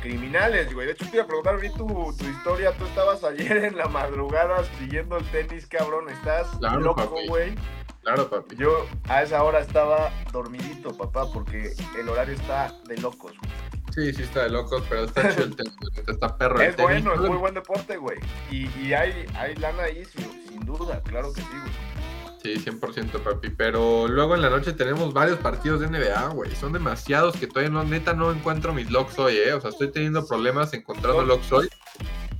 criminales, 0.00 0.72
güey. 0.72 0.86
De 0.86 0.92
hecho, 0.94 1.04
te 1.10 1.16
iba 1.16 1.24
a 1.24 1.26
preguntar, 1.26 1.60
vi 1.60 1.68
tu, 1.70 1.86
tu 2.18 2.24
historia, 2.24 2.72
tú 2.72 2.86
estabas 2.86 3.22
ayer 3.24 3.58
en 3.64 3.76
la 3.76 3.86
madrugada 3.86 4.64
siguiendo 4.78 5.18
el 5.18 5.24
tenis, 5.26 5.66
cabrón, 5.66 6.08
estás 6.08 6.48
Claro, 6.58 6.80
loco, 6.80 7.10
güey. 7.28 7.54
Claro, 8.02 8.30
papi. 8.30 8.56
Yo 8.56 8.86
a 9.08 9.22
esa 9.22 9.42
hora 9.42 9.60
estaba 9.60 10.10
dormidito, 10.32 10.96
papá, 10.96 11.30
porque 11.30 11.74
el 11.98 12.08
horario 12.08 12.34
está 12.34 12.72
de 12.86 12.96
locos, 12.96 13.34
güey. 13.38 13.52
Sí, 13.94 14.14
sí 14.14 14.22
está 14.22 14.44
de 14.44 14.50
locos, 14.50 14.82
pero 14.88 15.04
está 15.04 15.28
chido 15.34 15.44
el 15.44 15.56
tenis. 15.56 15.74
Está 16.08 16.34
perro 16.38 16.60
el 16.62 16.68
Es 16.70 16.76
tenis. 16.76 17.04
bueno, 17.04 17.14
es 17.14 17.20
muy 17.20 17.36
buen 17.36 17.52
deporte, 17.52 17.98
güey. 17.98 18.18
Y, 18.50 18.68
y 18.80 18.94
hay, 18.94 19.26
hay 19.34 19.54
lana 19.56 19.82
ahí, 19.82 20.02
sin, 20.06 20.48
sin 20.48 20.60
duda, 20.64 21.02
claro 21.02 21.30
que 21.34 21.42
sí, 21.42 21.48
güey. 21.50 21.99
Sí, 22.42 22.54
100% 22.54 23.22
papi. 23.22 23.50
Pero 23.50 24.08
luego 24.08 24.34
en 24.34 24.42
la 24.42 24.48
noche 24.48 24.72
tenemos 24.72 25.12
varios 25.12 25.38
partidos 25.38 25.80
de 25.80 25.88
NBA, 25.88 26.28
güey. 26.28 26.54
Son 26.56 26.72
demasiados 26.72 27.36
que 27.36 27.46
todavía 27.46 27.70
no, 27.70 27.84
neta, 27.84 28.14
no 28.14 28.32
encuentro 28.32 28.72
mis 28.72 28.90
logs 28.90 29.18
hoy, 29.18 29.36
¿eh? 29.36 29.52
O 29.52 29.60
sea, 29.60 29.70
estoy 29.70 29.90
teniendo 29.90 30.26
problemas 30.26 30.72
encontrando 30.72 31.22
logs 31.22 31.52
hoy. 31.52 31.68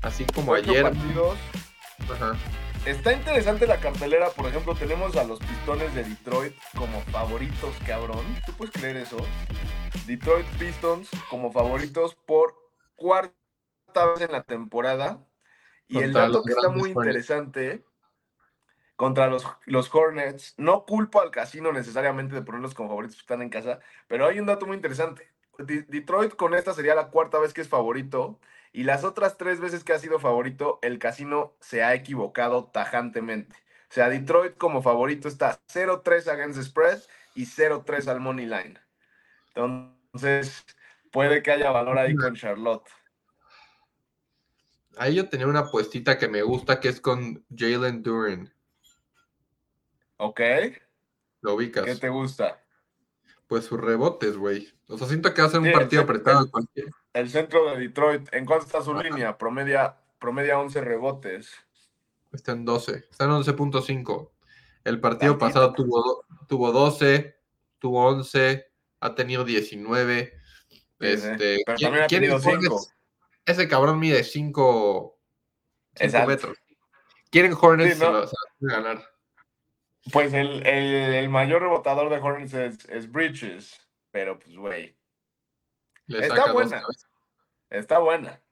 Así 0.01 0.25
como 0.35 0.55
ayer. 0.55 0.85
partidos. 0.85 1.37
Ajá. 2.11 2.35
Está 2.87 3.13
interesante 3.13 3.67
la 3.67 3.79
cartelera, 3.79 4.31
por 4.31 4.47
ejemplo, 4.47 4.75
tenemos 4.75 5.15
a 5.17 5.25
los 5.25 5.39
Pistones 5.39 5.95
de 5.95 6.03
Detroit 6.03 6.55
como 6.79 7.03
favoritos, 7.13 7.75
cabrón. 7.87 8.25
¿Tú 8.47 8.53
puedes 8.55 8.73
creer 8.73 8.97
eso? 8.97 9.19
Detroit 10.07 10.47
Pistons 10.59 11.11
como 11.29 11.53
favoritos 11.53 12.17
por 12.27 12.55
cuarta 12.97 13.35
vez 14.15 14.23
en 14.23 14.33
la 14.33 14.45
temporada. 14.45 15.23
Y 15.89 15.99
el 15.99 16.15
dato 16.15 16.43
que 16.43 16.53
está 16.53 16.71
muy 16.71 16.91
interesante 16.91 17.85
contra 19.01 19.29
los, 19.29 19.47
los 19.65 19.95
Hornets, 19.95 20.53
no 20.59 20.85
culpo 20.85 21.23
al 21.23 21.31
casino 21.31 21.73
necesariamente 21.73 22.35
de 22.35 22.43
ponerlos 22.43 22.75
como 22.75 22.91
favoritos 22.91 23.17
que 23.17 23.23
están 23.23 23.41
en 23.41 23.49
casa, 23.49 23.81
pero 24.09 24.27
hay 24.27 24.39
un 24.39 24.45
dato 24.45 24.67
muy 24.67 24.77
interesante. 24.77 25.27
De- 25.57 25.85
Detroit 25.85 26.37
con 26.37 26.53
esta 26.53 26.75
sería 26.75 26.95
la 26.95 27.09
cuarta 27.09 27.39
vez 27.39 27.55
que 27.55 27.63
es 27.63 27.69
favorito 27.69 28.39
y 28.75 28.83
las 28.83 29.03
otras 29.03 29.39
tres 29.39 29.59
veces 29.59 29.85
que 29.85 29.95
ha 29.95 29.99
sido 29.99 30.19
favorito, 30.19 30.81
el 30.83 30.99
casino 30.99 31.55
se 31.61 31.83
ha 31.83 31.95
equivocado 31.95 32.67
tajantemente. 32.67 33.57
O 33.89 33.95
sea, 33.95 34.11
Detroit 34.11 34.59
como 34.59 34.83
favorito 34.83 35.29
está 35.29 35.59
0-3 35.69 36.29
against 36.29 36.61
spread 36.61 36.99
y 37.35 37.47
0-3 37.47 38.07
al 38.07 38.21
money 38.21 38.45
line. 38.45 38.79
Entonces, 39.55 40.63
puede 41.11 41.43
que 41.43 41.53
haya 41.53 41.71
valor 41.71 41.97
ahí 41.97 42.15
con 42.15 42.35
Charlotte. 42.35 42.87
Ahí 44.99 45.15
yo 45.15 45.31
tenía 45.31 45.47
una 45.47 45.71
puestita 45.71 46.19
que 46.19 46.29
me 46.29 46.43
gusta 46.43 46.81
que 46.81 46.91
es 46.91 47.01
con 47.01 47.47
Jalen 47.49 48.03
Duran. 48.03 48.53
¿Ok? 50.23 50.41
¿Lo 51.41 51.55
ubicas? 51.55 51.85
¿Qué 51.87 51.97
te 51.97 52.09
gusta? 52.11 52.63
Pues 53.47 53.65
sus 53.65 53.81
rebotes, 53.81 54.37
güey. 54.37 54.69
O 54.87 54.99
sea, 54.99 55.07
siento 55.09 55.33
que 55.33 55.41
va 55.41 55.49
a 55.49 55.51
ser 55.51 55.61
un 55.61 55.67
Sí, 55.67 55.73
partido 55.73 56.03
el- 56.03 56.05
apretado. 56.09 56.45
el- 56.45 56.51
cualquier- 56.51 56.91
El 57.15 57.31
centro 57.31 57.71
de 57.71 57.79
Detroit, 57.79 58.29
¿en 58.35 58.45
cuánto 58.45 58.67
está 58.67 58.83
su 58.83 58.95
línea? 58.95 59.37
Promedia, 59.39 59.97
promedia 60.19 60.59
11 60.59 60.81
rebotes. 60.83 61.51
Está 62.33 62.53
en 62.53 62.65
12. 62.67 63.07
Está 63.11 63.25
en 63.25 63.31
11.5. 63.31 64.33
El 64.85 65.01
partido 65.01 65.37
Tantito. 65.37 65.39
pasado 65.61 65.73
tuvo, 65.73 66.25
tuvo 66.47 66.71
12, 66.71 67.37
tuvo 67.79 68.07
11, 68.07 68.71
ha 69.01 69.15
tenido 69.15 69.45
19. 69.45 70.35
Sí. 70.69 70.85
Este, 71.01 71.63
Pero 71.65 71.77
¿quién- 71.77 71.87
también 71.89 72.05
ha 72.05 72.07
tenido 72.07 72.37
es 72.37 72.47
Hornets? 72.47 72.65
5. 72.65 72.87
Ese 73.47 73.69
cabrón 73.69 73.99
mide 73.99 74.23
5 74.23 75.19
Es 75.95 76.15
alto. 76.15 76.29
metros. 76.29 76.59
Quieren 77.31 77.55
Hornets, 77.59 77.95
Sí, 77.99 78.01
¿no? 78.05 78.19
a 78.19 78.29
ganar. 78.61 79.03
Pues 80.13 80.33
el, 80.33 80.67
el- 80.67 81.15
el 81.15 81.29
mayor 81.29 81.63
rebotador 81.63 82.09
de 82.11 82.17
Hornets 82.19 82.55
es, 82.55 82.89
es 82.89 83.11
Bridges. 83.11 83.87
Pero 84.11 84.39
pues, 84.39 84.57
güey, 84.57 84.97
Está 86.09 86.53
buena. 86.53 86.83
está 87.71 87.99
buena. 87.99 88.43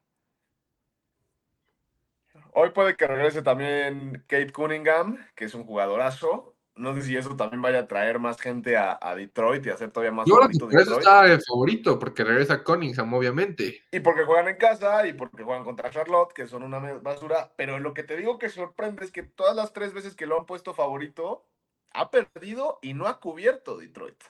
Hoy 2.53 2.69
puede 2.71 2.95
que 2.95 3.07
regrese 3.07 3.41
también 3.41 4.23
Kate 4.27 4.51
Cunningham, 4.51 5.25
que 5.35 5.45
es 5.45 5.53
un 5.53 5.65
jugadorazo. 5.65 6.55
No 6.79 6.95
sé 6.95 7.01
si 7.01 7.17
eso 7.17 7.35
también 7.35 7.61
vaya 7.61 7.79
a 7.79 7.87
traer 7.87 8.19
más 8.19 8.39
gente 8.39 8.77
a, 8.77 8.97
a 9.01 9.13
Detroit 9.15 9.65
y 9.65 9.69
hacer 9.69 9.91
todavía 9.91 10.13
más 10.13 10.27
Yo 10.27 10.35
favorito 10.35 10.69
eso 10.69 10.77
Detroit. 10.77 10.99
está 10.99 11.23
de 11.23 11.39
favorito, 11.41 11.99
porque 11.99 12.23
regresa 12.23 12.63
Cunningham, 12.63 13.13
obviamente. 13.13 13.83
Y 13.91 13.99
porque 13.99 14.23
juegan 14.23 14.47
en 14.47 14.55
casa 14.55 15.05
y 15.05 15.13
porque 15.13 15.43
juegan 15.43 15.65
contra 15.65 15.89
Charlotte, 15.89 16.33
que 16.33 16.47
son 16.47 16.63
una 16.63 16.79
basura. 16.79 17.51
Pero 17.57 17.79
lo 17.79 17.93
que 17.93 18.03
te 18.03 18.15
digo 18.15 18.39
que 18.39 18.49
sorprende 18.49 19.03
es 19.03 19.11
que 19.11 19.23
todas 19.23 19.55
las 19.55 19.73
tres 19.73 19.93
veces 19.93 20.15
que 20.15 20.25
lo 20.25 20.39
han 20.39 20.45
puesto 20.45 20.73
favorito, 20.73 21.45
ha 21.91 22.09
perdido 22.11 22.79
y 22.81 22.93
no 22.93 23.07
ha 23.07 23.19
cubierto 23.19 23.77
Detroit. 23.77 24.23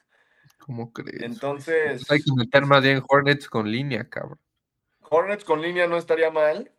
¿Cómo 0.58 0.92
crees? 0.92 1.22
Entonces, 1.22 2.10
Hay 2.12 2.20
que 2.22 2.32
meter 2.36 2.66
más 2.66 2.82
bien 2.82 3.04
Hornets 3.08 3.48
con 3.48 3.72
línea, 3.72 4.10
cabrón. 4.10 4.40
Hornets 5.02 5.44
con 5.44 5.62
línea 5.62 5.88
no 5.88 5.98
estaría 5.98 6.32
mal. 6.32 6.72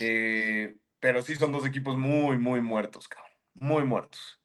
Eh, 0.00 0.76
pero 1.00 1.22
sí 1.22 1.34
son 1.34 1.52
dos 1.52 1.66
equipos 1.66 1.96
muy, 1.96 2.38
muy 2.38 2.60
muertos, 2.60 3.08
cabrón. 3.08 3.31
Muy 3.54 3.84
muertos. 3.84 4.38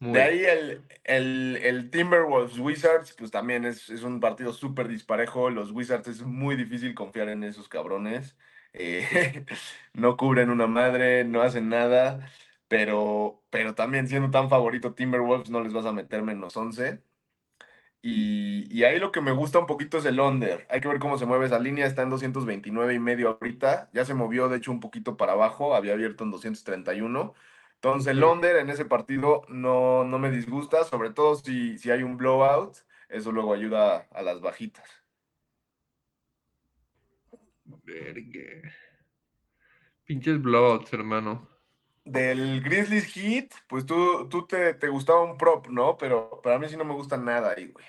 Muy- 0.00 0.12
De 0.12 0.22
ahí 0.22 0.44
el, 0.44 0.86
el, 1.04 1.56
el 1.62 1.90
Timberwolves 1.90 2.58
Wizards, 2.58 3.12
pues 3.18 3.30
también 3.30 3.66
es, 3.66 3.90
es 3.90 4.02
un 4.04 4.20
partido 4.20 4.52
súper 4.54 4.88
disparejo. 4.88 5.50
Los 5.50 5.70
Wizards 5.72 6.08
es 6.08 6.22
muy 6.22 6.56
difícil 6.56 6.94
confiar 6.94 7.28
en 7.28 7.44
esos 7.44 7.68
cabrones. 7.68 8.36
Eh, 8.72 9.44
no 9.92 10.16
cubren 10.16 10.48
una 10.50 10.66
madre, 10.66 11.24
no 11.24 11.42
hacen 11.42 11.68
nada. 11.68 12.30
Pero, 12.68 13.44
pero 13.50 13.74
también 13.74 14.08
siendo 14.08 14.30
tan 14.30 14.48
favorito 14.48 14.94
Timberwolves, 14.94 15.50
no 15.50 15.60
les 15.62 15.72
vas 15.74 15.84
a 15.86 15.92
meter 15.92 16.22
menos 16.22 16.56
11. 16.56 17.02
Y, 18.02 18.66
y 18.76 18.84
ahí 18.84 18.98
lo 19.00 19.10
que 19.12 19.20
me 19.20 19.32
gusta 19.32 19.58
un 19.58 19.66
poquito 19.66 19.98
es 19.98 20.04
el 20.04 20.20
under. 20.20 20.66
Hay 20.70 20.80
que 20.80 20.88
ver 20.88 20.98
cómo 21.00 21.18
se 21.18 21.26
mueve 21.26 21.46
esa 21.46 21.58
línea. 21.58 21.86
Está 21.86 22.02
en 22.02 22.10
229 22.10 22.94
y 22.94 22.98
medio 23.00 23.30
ahorita. 23.40 23.90
Ya 23.92 24.04
se 24.04 24.14
movió, 24.14 24.48
de 24.48 24.58
hecho, 24.58 24.70
un 24.72 24.80
poquito 24.80 25.16
para 25.16 25.32
abajo. 25.32 25.74
Había 25.74 25.94
abierto 25.94 26.24
en 26.24 26.30
231. 26.30 27.34
Entonces, 27.80 28.16
under 28.16 28.56
en 28.56 28.70
ese 28.70 28.84
partido 28.84 29.42
no, 29.48 30.02
no 30.02 30.18
me 30.18 30.30
disgusta, 30.32 30.82
sobre 30.82 31.10
todo 31.10 31.36
si, 31.36 31.78
si 31.78 31.90
hay 31.90 32.02
un 32.02 32.16
blowout. 32.16 32.76
Eso 33.08 33.30
luego 33.30 33.54
ayuda 33.54 34.08
a 34.10 34.22
las 34.22 34.40
bajitas. 34.40 34.88
Vergue. 37.64 38.62
Pinches 40.04 40.42
blowouts, 40.42 40.92
hermano. 40.92 41.48
Del 42.04 42.62
Grizzlies 42.62 43.14
Heat, 43.14 43.50
pues 43.68 43.86
tú, 43.86 44.28
tú 44.28 44.46
te, 44.46 44.74
te 44.74 44.88
gustaba 44.88 45.22
un 45.22 45.36
prop, 45.36 45.68
¿no? 45.68 45.96
Pero, 45.96 46.40
pero 46.42 46.56
a 46.56 46.58
mí 46.58 46.68
sí 46.68 46.76
no 46.76 46.84
me 46.84 46.94
gusta 46.94 47.16
nada 47.16 47.54
ahí, 47.56 47.68
güey. 47.68 47.84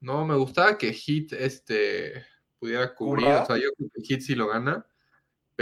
No, 0.00 0.24
me 0.24 0.34
gustaba 0.34 0.78
que 0.78 0.92
Hit 0.92 1.34
este, 1.34 2.24
pudiera 2.58 2.94
cubrir. 2.94 3.28
O 3.28 3.46
sea, 3.46 3.56
yo 3.56 3.70
creo 3.76 3.90
que 3.94 4.02
Hit 4.02 4.22
sí 4.22 4.34
lo 4.34 4.48
gana. 4.48 4.86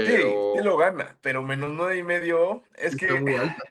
Sí, 0.07 0.13
Pero 0.13 0.53
sí 0.57 0.65
lo 0.65 0.77
gana, 0.77 1.17
pero 1.21 1.43
menos 1.43 1.71
nueve 1.71 1.99
y 1.99 2.03
medio. 2.03 2.63
Es 2.75 2.95
está 2.95 3.07
que 3.07 3.21
muy 3.21 3.35
alta. 3.35 3.63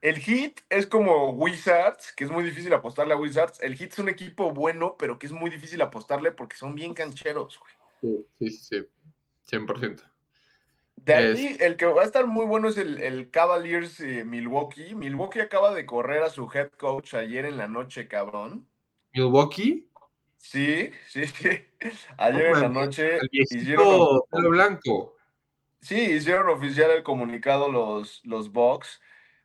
el 0.00 0.18
Heat 0.18 0.60
es 0.68 0.86
como 0.86 1.30
Wizards, 1.30 2.12
que 2.12 2.24
es 2.24 2.30
muy 2.30 2.44
difícil 2.44 2.72
apostarle 2.72 3.14
a 3.14 3.16
Wizards. 3.16 3.60
El 3.60 3.76
Heat 3.76 3.92
es 3.92 3.98
un 3.98 4.08
equipo 4.08 4.52
bueno, 4.52 4.96
pero 4.98 5.18
que 5.18 5.26
es 5.26 5.32
muy 5.32 5.50
difícil 5.50 5.80
apostarle 5.82 6.32
porque 6.32 6.56
son 6.56 6.74
bien 6.74 6.94
cancheros, 6.94 7.58
güey. 7.58 8.26
Sí, 8.38 8.50
sí, 8.50 8.50
sí. 8.50 9.56
100%. 9.56 10.02
De 10.96 11.14
ahí, 11.14 11.56
el 11.60 11.76
que 11.76 11.86
va 11.86 12.02
a 12.02 12.04
estar 12.04 12.26
muy 12.26 12.46
bueno 12.46 12.68
es 12.68 12.78
el, 12.78 13.00
el 13.00 13.30
Cavaliers 13.30 14.00
eh, 14.00 14.24
Milwaukee. 14.24 14.94
Milwaukee 14.94 15.40
acaba 15.40 15.72
de 15.72 15.86
correr 15.86 16.22
a 16.22 16.30
su 16.30 16.50
head 16.52 16.70
coach 16.72 17.14
ayer 17.14 17.44
en 17.44 17.56
la 17.58 17.68
noche, 17.68 18.08
cabrón. 18.08 18.66
Milwaukee, 19.12 19.88
Sí, 20.50 20.90
sí, 21.08 21.26
sí. 21.26 21.48
Ayer 22.18 22.46
en 22.46 22.60
la 22.60 22.68
noche 22.68 23.16
el 23.16 23.28
hicieron, 23.32 24.20
pelo 24.30 24.50
blanco. 24.50 25.15
Sí, 25.86 25.96
hicieron 26.12 26.48
oficial 26.48 26.90
el 26.90 27.02
comunicado 27.02 27.70
los, 27.70 28.20
los 28.24 28.52
Bucks 28.52 29.00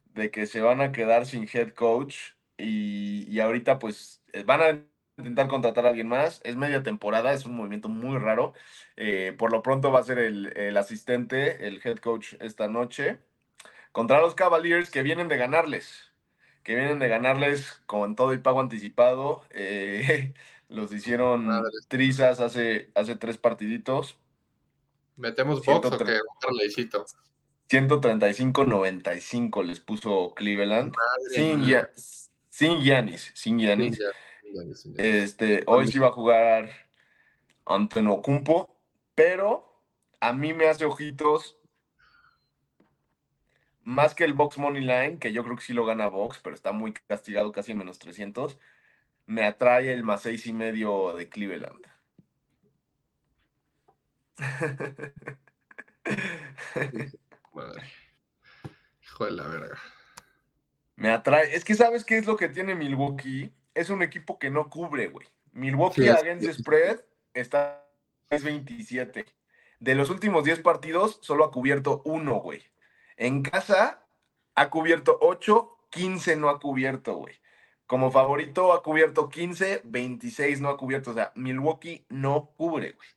de 0.05 0.31
que 0.31 0.47
se 0.47 0.61
van 0.61 0.81
a 0.81 0.91
quedar 0.91 1.25
sin 1.25 1.47
head 1.53 1.73
coach 1.73 2.17
y, 2.57 3.25
y 3.29 3.39
ahorita 3.39 3.79
pues 3.79 4.23
eh, 4.33 4.43
van 4.43 4.61
a 4.61 4.69
intentar 5.17 5.47
contratar 5.49 5.85
a 5.85 5.89
alguien 5.89 6.07
más. 6.09 6.41
Es 6.43 6.55
media 6.57 6.83
temporada, 6.83 7.33
es 7.33 7.45
un 7.45 7.55
movimiento 7.55 7.89
muy 7.89 8.17
raro. 8.19 8.53
Eh, 8.97 9.35
por 9.37 9.51
lo 9.51 9.63
pronto 9.63 9.91
va 9.91 9.99
a 10.01 10.03
ser 10.03 10.19
el, 10.19 10.55
el 10.57 10.77
asistente, 10.77 11.67
el 11.67 11.81
head 11.85 11.97
coach 11.99 12.35
esta 12.41 12.67
noche, 12.69 13.19
contra 13.91 14.21
los 14.21 14.35
Cavaliers 14.35 14.89
que 14.91 15.03
vienen 15.03 15.27
de 15.27 15.37
ganarles, 15.37 16.13
que 16.63 16.75
vienen 16.75 16.99
de 16.99 17.07
ganarles 17.09 17.81
con 17.85 18.15
todo 18.15 18.33
y 18.33 18.39
pago 18.39 18.59
anticipado. 18.61 19.43
Eh, 19.51 20.33
Los 20.69 20.93
hicieron 20.93 21.49
trizas 21.89 22.39
hace, 22.39 22.91
hace 22.95 23.15
tres 23.17 23.37
partiditos. 23.37 24.17
¿Metemos 25.21 25.63
box 25.63 25.85
o 25.85 25.89
103. 25.89 26.09
qué? 26.09 26.15
Un 26.21 26.39
parlaycito. 26.41 27.05
135-95 27.69 29.63
les 29.63 29.79
puso 29.79 30.33
Cleveland. 30.35 30.93
Sin. 31.33 31.65
Ya- 31.65 31.89
sin 32.49 32.81
Giannis. 32.81 33.31
Sin 33.33 33.57
Giannis. 33.59 33.99
Este, 34.97 35.63
hoy 35.67 35.87
sí 35.87 35.97
va 35.99 36.07
a 36.07 36.11
jugar 36.11 36.69
Antetokounmpo, 37.65 38.75
pero 39.15 39.81
a 40.19 40.33
mí 40.33 40.53
me 40.53 40.67
hace 40.67 40.83
ojitos 40.83 41.57
más 43.83 44.13
que 44.13 44.25
el 44.25 44.33
Box 44.33 44.57
Money 44.57 44.81
Line, 44.81 45.17
que 45.19 45.31
yo 45.31 45.43
creo 45.43 45.55
que 45.55 45.63
sí 45.63 45.73
lo 45.73 45.85
gana 45.85 46.07
Box, 46.07 46.39
pero 46.43 46.55
está 46.55 46.71
muy 46.73 46.93
castigado, 46.93 47.51
casi 47.51 47.71
en 47.71 47.77
menos 47.79 47.97
300. 47.99 48.57
Me 49.25 49.45
atrae 49.45 49.93
el 49.93 50.03
más 50.03 50.23
seis 50.23 50.45
y 50.45 50.53
medio 50.53 51.13
de 51.15 51.29
Cleveland. 51.29 51.87
Madre. 57.53 57.83
Hijo 59.03 59.25
de 59.25 59.31
la 59.31 59.47
verga. 59.47 59.77
Me 60.95 61.09
atrae. 61.09 61.55
Es 61.55 61.63
que 61.63 61.75
¿sabes 61.75 62.05
qué 62.05 62.17
es 62.17 62.25
lo 62.25 62.37
que 62.37 62.49
tiene 62.49 62.75
Milwaukee? 62.75 63.53
Es 63.73 63.89
un 63.89 64.03
equipo 64.03 64.37
que 64.39 64.49
no 64.49 64.69
cubre, 64.69 65.07
güey. 65.07 65.27
Milwaukee 65.53 66.03
Sí, 66.03 66.09
against 66.09 66.59
spread 66.59 67.01
está 67.33 67.85
es 68.29 68.43
27. 68.43 69.25
De 69.79 69.95
los 69.95 70.09
últimos 70.09 70.43
10 70.43 70.61
partidos, 70.61 71.19
solo 71.21 71.43
ha 71.43 71.51
cubierto 71.51 72.01
uno, 72.05 72.35
güey. 72.35 72.63
En 73.17 73.41
casa 73.43 74.05
ha 74.55 74.69
cubierto 74.69 75.17
8, 75.21 75.77
15 75.89 76.35
no 76.37 76.49
ha 76.49 76.59
cubierto, 76.59 77.15
güey. 77.15 77.35
Como 77.87 78.11
favorito 78.11 78.73
ha 78.73 78.83
cubierto 78.83 79.27
15, 79.27 79.81
26 79.83 80.61
no 80.61 80.69
ha 80.69 80.77
cubierto. 80.77 81.11
O 81.11 81.13
sea, 81.13 81.31
Milwaukee 81.35 82.05
no 82.09 82.53
cubre, 82.55 82.91
güey. 82.93 83.09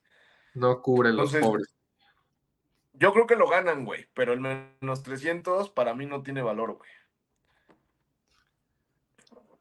No 0.55 0.81
cubren 0.81 1.17
los 1.17 1.35
Entonces, 1.35 1.49
pobres. 1.49 1.75
Yo 2.95 3.13
creo 3.13 3.27
que 3.27 3.37
lo 3.37 3.49
ganan, 3.49 3.85
güey. 3.85 4.07
Pero 4.15 4.33
el 4.33 4.41
menos 4.41 5.03
300 5.03 5.71
para 5.71 5.95
mí 5.95 6.07
no 6.07 6.23
tiene 6.23 6.43
valor, 6.43 6.79
güey. 6.79 6.91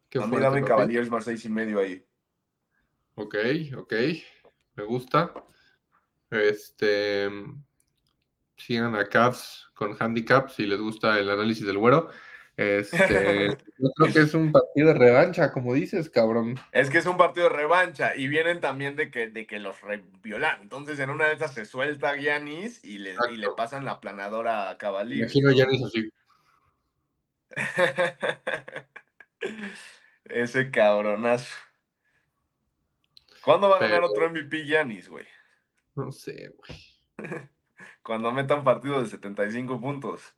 Qué 0.09 0.19
A 0.19 0.21
mí 0.21 0.29
fuerte, 0.29 0.45
dame. 0.45 0.63
Cavaliers 0.63 1.09
más 1.09 1.25
6 1.25 1.45
y 1.45 1.49
medio 1.49 1.79
ahí. 1.79 2.05
Ok, 3.15 3.35
ok. 3.77 3.93
Me 4.75 4.83
gusta. 4.83 5.33
Este. 6.29 7.29
Sigan 8.55 8.95
a 8.95 9.09
Cavs 9.09 9.71
con 9.73 9.97
handicap 9.99 10.49
si 10.49 10.65
les 10.65 10.79
gusta 10.79 11.19
el 11.19 11.29
análisis 11.29 11.65
del 11.65 11.79
güero. 11.79 12.09
Este, 12.55 12.97
yo 13.79 13.89
creo 13.95 14.13
que 14.13 14.19
es 14.19 14.33
un 14.33 14.51
partido 14.51 14.89
de 14.89 14.93
revancha, 14.93 15.51
como 15.51 15.73
dices, 15.73 16.09
cabrón. 16.09 16.59
Es 16.71 16.89
que 16.89 16.99
es 16.99 17.05
un 17.05 17.17
partido 17.17 17.49
de 17.49 17.55
revancha 17.55 18.15
y 18.15 18.27
vienen 18.27 18.59
también 18.61 18.95
de 18.95 19.09
que, 19.09 19.27
de 19.29 19.47
que 19.47 19.59
los 19.59 19.75
violan. 20.21 20.61
Entonces, 20.61 20.99
en 20.99 21.09
una 21.09 21.27
de 21.27 21.33
esas 21.33 21.53
se 21.53 21.65
suelta 21.65 22.15
Giannis 22.15 22.83
y 22.83 22.99
le, 22.99 23.15
y 23.31 23.37
le 23.37 23.49
pasan 23.51 23.85
la 23.85 23.99
planadora 23.99 24.69
a 24.69 24.77
Cavaliers. 24.77 25.35
Imagino 25.35 25.65
no 25.65 25.87
así. 25.87 26.11
Ese 30.25 30.71
cabronazo. 30.71 31.53
¿Cuándo 33.43 33.69
va 33.69 33.77
a 33.77 33.79
ganar 33.79 34.03
otro 34.03 34.29
MVP 34.29 34.63
Giannis, 34.65 35.09
güey? 35.09 35.25
No 35.95 36.11
sé, 36.11 36.51
güey. 36.57 36.79
Cuando 38.03 38.31
metan 38.31 38.63
partido 38.63 39.01
de 39.01 39.07
75 39.07 39.81
puntos. 39.81 40.33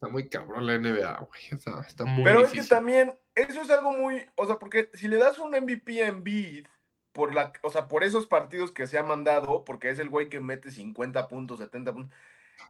Está 0.00 0.10
muy 0.10 0.30
cabrón 0.30 0.66
la 0.66 0.78
NBA, 0.78 1.18
güey. 1.18 1.42
Está, 1.50 1.84
está 1.86 2.06
muy 2.06 2.24
Pero 2.24 2.40
es 2.40 2.52
que 2.52 2.62
también, 2.62 3.12
eso 3.34 3.60
es 3.60 3.68
algo 3.68 3.92
muy, 3.92 4.24
o 4.34 4.46
sea, 4.46 4.58
porque 4.58 4.88
si 4.94 5.08
le 5.08 5.18
das 5.18 5.38
un 5.38 5.50
MVP 5.50 6.02
a 6.02 6.06
Embiid, 6.06 6.66
por 7.12 7.34
la, 7.34 7.52
o 7.60 7.68
sea, 7.68 7.86
por 7.86 8.02
esos 8.02 8.26
partidos 8.26 8.72
que 8.72 8.86
se 8.86 8.96
ha 8.96 9.02
mandado, 9.02 9.62
porque 9.62 9.90
es 9.90 9.98
el 9.98 10.08
güey 10.08 10.30
que 10.30 10.40
mete 10.40 10.70
50 10.70 11.28
puntos, 11.28 11.58
70 11.58 11.92
puntos, 11.92 12.18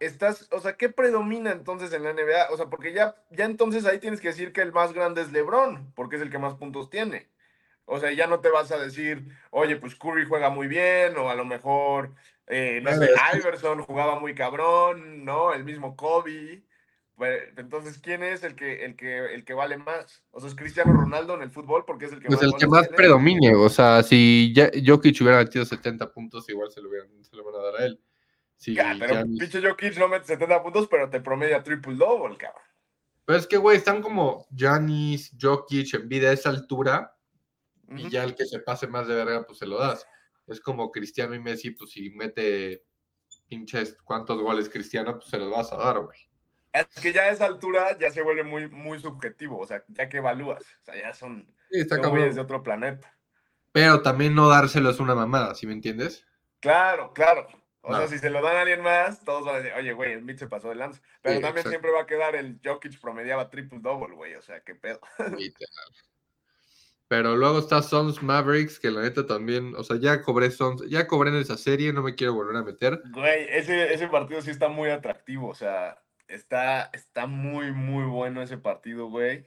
estás, 0.00 0.48
o 0.50 0.58
sea, 0.58 0.76
¿qué 0.76 0.88
predomina 0.88 1.52
entonces 1.52 1.92
en 1.92 2.02
la 2.02 2.12
NBA? 2.12 2.50
O 2.50 2.56
sea, 2.56 2.66
porque 2.66 2.92
ya, 2.92 3.14
ya 3.30 3.44
entonces 3.44 3.84
ahí 3.84 4.00
tienes 4.00 4.20
que 4.20 4.28
decir 4.28 4.52
que 4.52 4.62
el 4.62 4.72
más 4.72 4.92
grande 4.92 5.22
es 5.22 5.30
LeBron, 5.30 5.92
porque 5.94 6.16
es 6.16 6.22
el 6.22 6.30
que 6.30 6.38
más 6.38 6.54
puntos 6.54 6.90
tiene. 6.90 7.28
O 7.84 8.00
sea, 8.00 8.10
ya 8.10 8.26
no 8.26 8.40
te 8.40 8.48
vas 8.48 8.72
a 8.72 8.78
decir, 8.78 9.28
oye, 9.50 9.76
pues 9.76 9.94
Curry 9.94 10.26
juega 10.26 10.50
muy 10.50 10.66
bien, 10.66 11.16
o 11.16 11.30
a 11.30 11.36
lo 11.36 11.44
mejor, 11.44 12.12
eh, 12.48 12.80
no 12.82 12.92
sé, 12.92 13.08
Iverson 13.36 13.82
jugaba 13.82 14.18
muy 14.18 14.34
cabrón, 14.34 15.24
¿no? 15.24 15.54
El 15.54 15.62
mismo 15.62 15.94
Kobe. 15.94 16.64
Entonces, 17.56 17.98
¿quién 17.98 18.22
es 18.22 18.42
el 18.44 18.54
que, 18.54 18.84
el 18.84 18.96
que, 18.96 19.34
el 19.34 19.44
que 19.44 19.54
vale 19.54 19.76
más? 19.76 20.22
O 20.30 20.40
sea, 20.40 20.48
es 20.48 20.54
Cristiano 20.54 20.92
Ronaldo 20.92 21.34
en 21.34 21.42
el 21.42 21.50
fútbol 21.50 21.84
porque 21.86 22.06
es 22.06 22.12
el 22.12 22.20
que 22.20 22.26
Pues 22.28 22.40
más 22.42 22.52
el 22.52 22.58
que 22.58 22.66
más 22.66 22.82
tiene. 22.82 22.96
predomine, 22.96 23.54
o 23.54 23.68
sea, 23.68 24.02
si 24.02 24.52
ya- 24.54 24.70
Jokic 24.86 25.20
hubiera 25.20 25.38
metido 25.38 25.64
70 25.64 26.12
puntos, 26.12 26.48
igual 26.48 26.70
se 26.70 26.80
lo, 26.80 26.88
hubieran, 26.88 27.08
se 27.24 27.36
lo 27.36 27.44
van 27.44 27.54
a 27.56 27.64
dar 27.64 27.80
a 27.82 27.84
él. 27.86 28.00
Ya, 28.58 28.94
pero 28.98 29.14
Giannis- 29.14 29.38
pinche 29.38 29.62
Jokic 29.66 29.96
no 29.98 30.08
mete 30.08 30.26
70 30.26 30.62
puntos, 30.62 30.86
pero 30.90 31.08
te 31.08 31.20
promedia 31.20 31.62
triple 31.62 31.94
double, 31.94 32.36
cabrón. 32.36 32.62
Pero 33.24 33.38
es 33.38 33.46
que, 33.46 33.56
güey, 33.56 33.76
están 33.76 34.02
como 34.02 34.46
Giannis, 34.50 35.32
Jokic, 35.40 35.94
Embiid 35.94 36.24
a 36.24 36.32
esa 36.32 36.50
altura, 36.50 37.16
y 37.96 38.08
ya 38.08 38.22
el 38.24 38.34
que 38.34 38.44
se 38.46 38.60
pase 38.60 38.86
más 38.86 39.08
de 39.08 39.14
verga, 39.14 39.44
pues 39.46 39.58
se 39.58 39.66
lo 39.66 39.78
das. 39.78 40.06
Es 40.46 40.60
como 40.60 40.90
Cristiano 40.90 41.34
y 41.34 41.40
Messi, 41.40 41.70
pues 41.70 41.90
si 41.92 42.10
mete 42.10 42.84
pinches 43.48 43.96
cuántos 44.04 44.40
goles 44.40 44.68
Cristiano, 44.68 45.14
pues 45.18 45.28
se 45.30 45.38
los 45.38 45.50
vas 45.50 45.72
a 45.72 45.76
dar, 45.76 45.98
güey. 46.00 46.18
Es 46.72 46.86
que 47.00 47.12
ya 47.12 47.22
a 47.22 47.30
esa 47.30 47.46
altura 47.46 47.98
ya 47.98 48.10
se 48.10 48.22
vuelve 48.22 48.44
muy, 48.44 48.68
muy 48.68 49.00
subjetivo, 49.00 49.58
o 49.58 49.66
sea, 49.66 49.84
ya 49.88 50.08
que 50.08 50.18
evalúas, 50.18 50.62
o 50.62 50.84
sea, 50.84 50.96
ya 50.96 51.12
son, 51.14 51.46
Sí, 51.70 51.80
está 51.80 51.96
son 51.96 52.14
de 52.34 52.40
otro 52.40 52.62
planeta. 52.62 53.12
Pero 53.72 54.02
también 54.02 54.34
no 54.34 54.48
dárselo 54.48 54.90
es 54.90 55.00
una 55.00 55.14
mamada, 55.14 55.54
¿sí 55.54 55.66
me 55.66 55.72
entiendes? 55.72 56.26
Claro, 56.60 57.12
claro. 57.12 57.46
O 57.82 57.92
No. 57.92 57.98
sea, 57.98 58.08
si 58.08 58.18
se 58.18 58.28
lo 58.30 58.42
dan 58.42 58.56
a 58.56 58.60
alguien 58.60 58.82
más, 58.82 59.24
todos 59.24 59.44
van 59.44 59.54
a 59.54 59.58
decir, 59.58 59.72
oye, 59.76 59.92
güey, 59.92 60.12
el 60.12 60.22
Mitch 60.22 60.38
se 60.38 60.46
pasó 60.48 60.68
de 60.68 60.74
lanza. 60.74 61.00
Pero 61.22 61.36
Sí, 61.36 61.42
también 61.42 61.66
exacto. 61.66 61.70
siempre 61.70 61.90
va 61.92 62.02
a 62.02 62.06
quedar 62.06 62.36
el 62.36 62.60
Jokic 62.62 63.00
promediaba 63.00 63.48
triple 63.48 63.78
double, 63.80 64.14
güey, 64.14 64.34
o 64.34 64.42
sea, 64.42 64.60
qué 64.60 64.74
pedo. 64.74 65.00
Pero 67.08 67.34
luego 67.36 67.58
está 67.58 67.82
Sons 67.82 68.22
Mavericks, 68.22 68.78
que 68.78 68.88
la 68.90 69.02
neta 69.02 69.26
también, 69.26 69.74
o 69.74 69.82
sea, 69.82 69.96
ya 69.96 70.22
cobré 70.22 70.50
Sons, 70.52 70.88
ya 70.88 71.08
cobré 71.08 71.30
en 71.30 71.36
esa 71.38 71.56
serie, 71.56 71.92
no 71.92 72.02
me 72.02 72.14
quiero 72.14 72.34
volver 72.34 72.56
a 72.56 72.62
meter. 72.62 73.02
Güey, 73.10 73.46
ese, 73.50 73.92
ese 73.92 74.06
partido 74.06 74.40
sí 74.42 74.50
está 74.50 74.68
muy 74.68 74.90
atractivo, 74.90 75.48
o 75.48 75.54
sea, 75.54 76.00
está, 76.30 76.90
está 76.92 77.26
muy, 77.26 77.72
muy 77.72 78.04
bueno 78.04 78.42
ese 78.42 78.58
partido, 78.58 79.08
güey. 79.08 79.46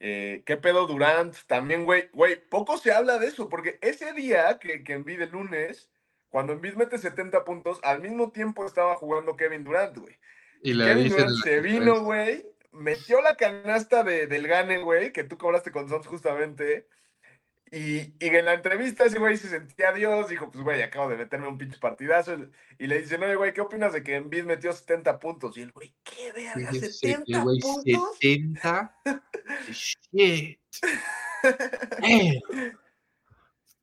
Eh, 0.00 0.42
¿Qué 0.46 0.56
pedo 0.56 0.86
Durant? 0.86 1.36
También, 1.46 1.84
güey, 1.84 2.08
güey, 2.12 2.36
poco 2.48 2.76
se 2.78 2.92
habla 2.92 3.18
de 3.18 3.28
eso, 3.28 3.48
porque 3.48 3.78
ese 3.82 4.12
día 4.12 4.58
que, 4.58 4.82
que 4.82 4.94
Embiid 4.94 5.22
el 5.22 5.30
lunes, 5.30 5.90
cuando 6.28 6.52
Embiid 6.52 6.74
mete 6.74 6.98
70 6.98 7.44
puntos, 7.44 7.78
al 7.82 8.00
mismo 8.00 8.32
tiempo 8.32 8.66
estaba 8.66 8.96
jugando 8.96 9.36
Kevin 9.36 9.64
Durant, 9.64 9.96
güey. 9.96 10.18
Y 10.62 10.74
le 10.74 10.86
Kevin 10.86 11.08
Durant 11.08 11.36
se 11.44 11.60
vino, 11.60 12.02
güey, 12.02 12.44
metió 12.72 13.20
la 13.20 13.36
canasta 13.36 14.02
de, 14.02 14.26
del 14.26 14.48
Gane, 14.48 14.78
güey, 14.78 15.12
que 15.12 15.24
tú 15.24 15.38
cobraste 15.38 15.70
con 15.70 15.88
Sons 15.88 16.06
justamente. 16.06 16.88
Y, 17.74 18.00
y 18.20 18.28
en 18.28 18.44
la 18.44 18.52
entrevista 18.52 19.04
ese 19.06 19.18
güey 19.18 19.38
se 19.38 19.48
sentía 19.48 19.92
Dios, 19.92 20.28
dijo, 20.28 20.50
pues 20.50 20.62
güey, 20.62 20.82
acabo 20.82 21.08
de 21.08 21.16
meterme 21.16 21.48
un 21.48 21.56
pinche 21.56 21.78
partidazo. 21.78 22.36
Y 22.78 22.86
le 22.86 23.00
dicen, 23.00 23.22
oye, 23.22 23.34
güey, 23.34 23.54
¿qué 23.54 23.62
opinas 23.62 23.94
de 23.94 24.02
que 24.02 24.16
Embiid 24.16 24.44
metió 24.44 24.74
70 24.74 25.18
puntos? 25.18 25.56
Y 25.56 25.62
el 25.62 25.72
güey, 25.72 25.94
¿qué 26.04 26.32
verga? 26.32 26.70
Dije, 26.70 26.88
¿70 26.90 27.24
"Sí, 27.24 27.34
güey, 27.40 27.60
puntos? 27.60 28.16
70. 28.20 28.96
Shit. 29.70 30.60
Eh. 32.02 32.40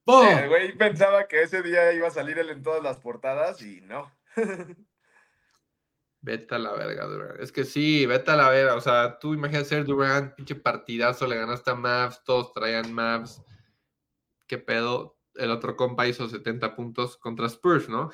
Fuck. 0.05 0.23
El 0.39 0.49
güey 0.49 0.77
pensaba 0.77 1.27
que 1.27 1.41
ese 1.41 1.63
día 1.63 1.91
iba 1.91 2.09
a 2.09 2.11
salir 2.11 2.37
él 2.37 2.49
en 2.51 2.61
todas 2.61 2.83
las 2.83 2.97
portadas 2.99 3.59
y 3.63 3.81
no. 3.81 4.11
Vete 6.21 6.53
a 6.53 6.59
la 6.59 6.73
verga, 6.73 7.05
Durant. 7.05 7.39
Es 7.39 7.51
que 7.51 7.63
sí, 7.63 8.05
vete 8.05 8.29
a 8.31 8.35
la 8.35 8.49
verga. 8.49 8.75
O 8.75 8.81
sea, 8.81 9.17
tú 9.19 9.33
imaginas 9.33 9.67
ser 9.67 9.85
Durant, 9.85 10.35
pinche 10.35 10.53
partidazo, 10.53 11.25
le 11.25 11.37
ganaste 11.37 11.71
a 11.71 11.75
Mavs, 11.75 12.21
todos 12.23 12.51
traían 12.53 12.93
Mavs. 12.93 13.41
¿Qué 14.49 14.57
pedo? 14.57 15.19
El 15.35 15.51
otro 15.51 15.77
compa 15.77 16.07
hizo 16.07 16.27
70 16.27 16.75
puntos 16.75 17.15
contra 17.17 17.45
Spurs, 17.45 17.87
¿no? 17.87 18.11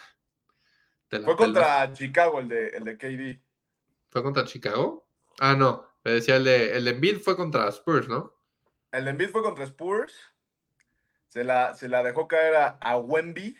Te 1.08 1.22
Fue 1.22 1.36
pelas. 1.38 1.38
contra 1.38 1.94
Chicago 1.94 2.40
el 2.42 2.50
de, 2.50 2.68
el 2.68 2.84
de 2.84 2.98
KD. 2.98 3.42
¿Fue 4.10 4.22
contra 4.22 4.44
Chicago? 4.44 5.08
Ah, 5.40 5.56
no. 5.56 5.88
Me 6.04 6.12
decía 6.12 6.36
el 6.36 6.44
de, 6.44 6.76
el 6.76 6.84
de 6.84 6.92
Embiid 6.92 7.22
fue 7.22 7.38
contra 7.38 7.70
Spurs, 7.70 8.10
¿no? 8.10 8.36
El 8.92 9.06
de 9.06 9.12
Embiid 9.12 9.30
fue 9.30 9.42
contra 9.44 9.64
Spurs. 9.64 10.14
Se 11.30 11.46
la, 11.46 11.74
se 11.74 11.88
la 11.88 12.04
dejó 12.04 12.28
caer 12.28 12.56
a, 12.56 12.68
a 12.82 12.98
Wemby. 12.98 13.58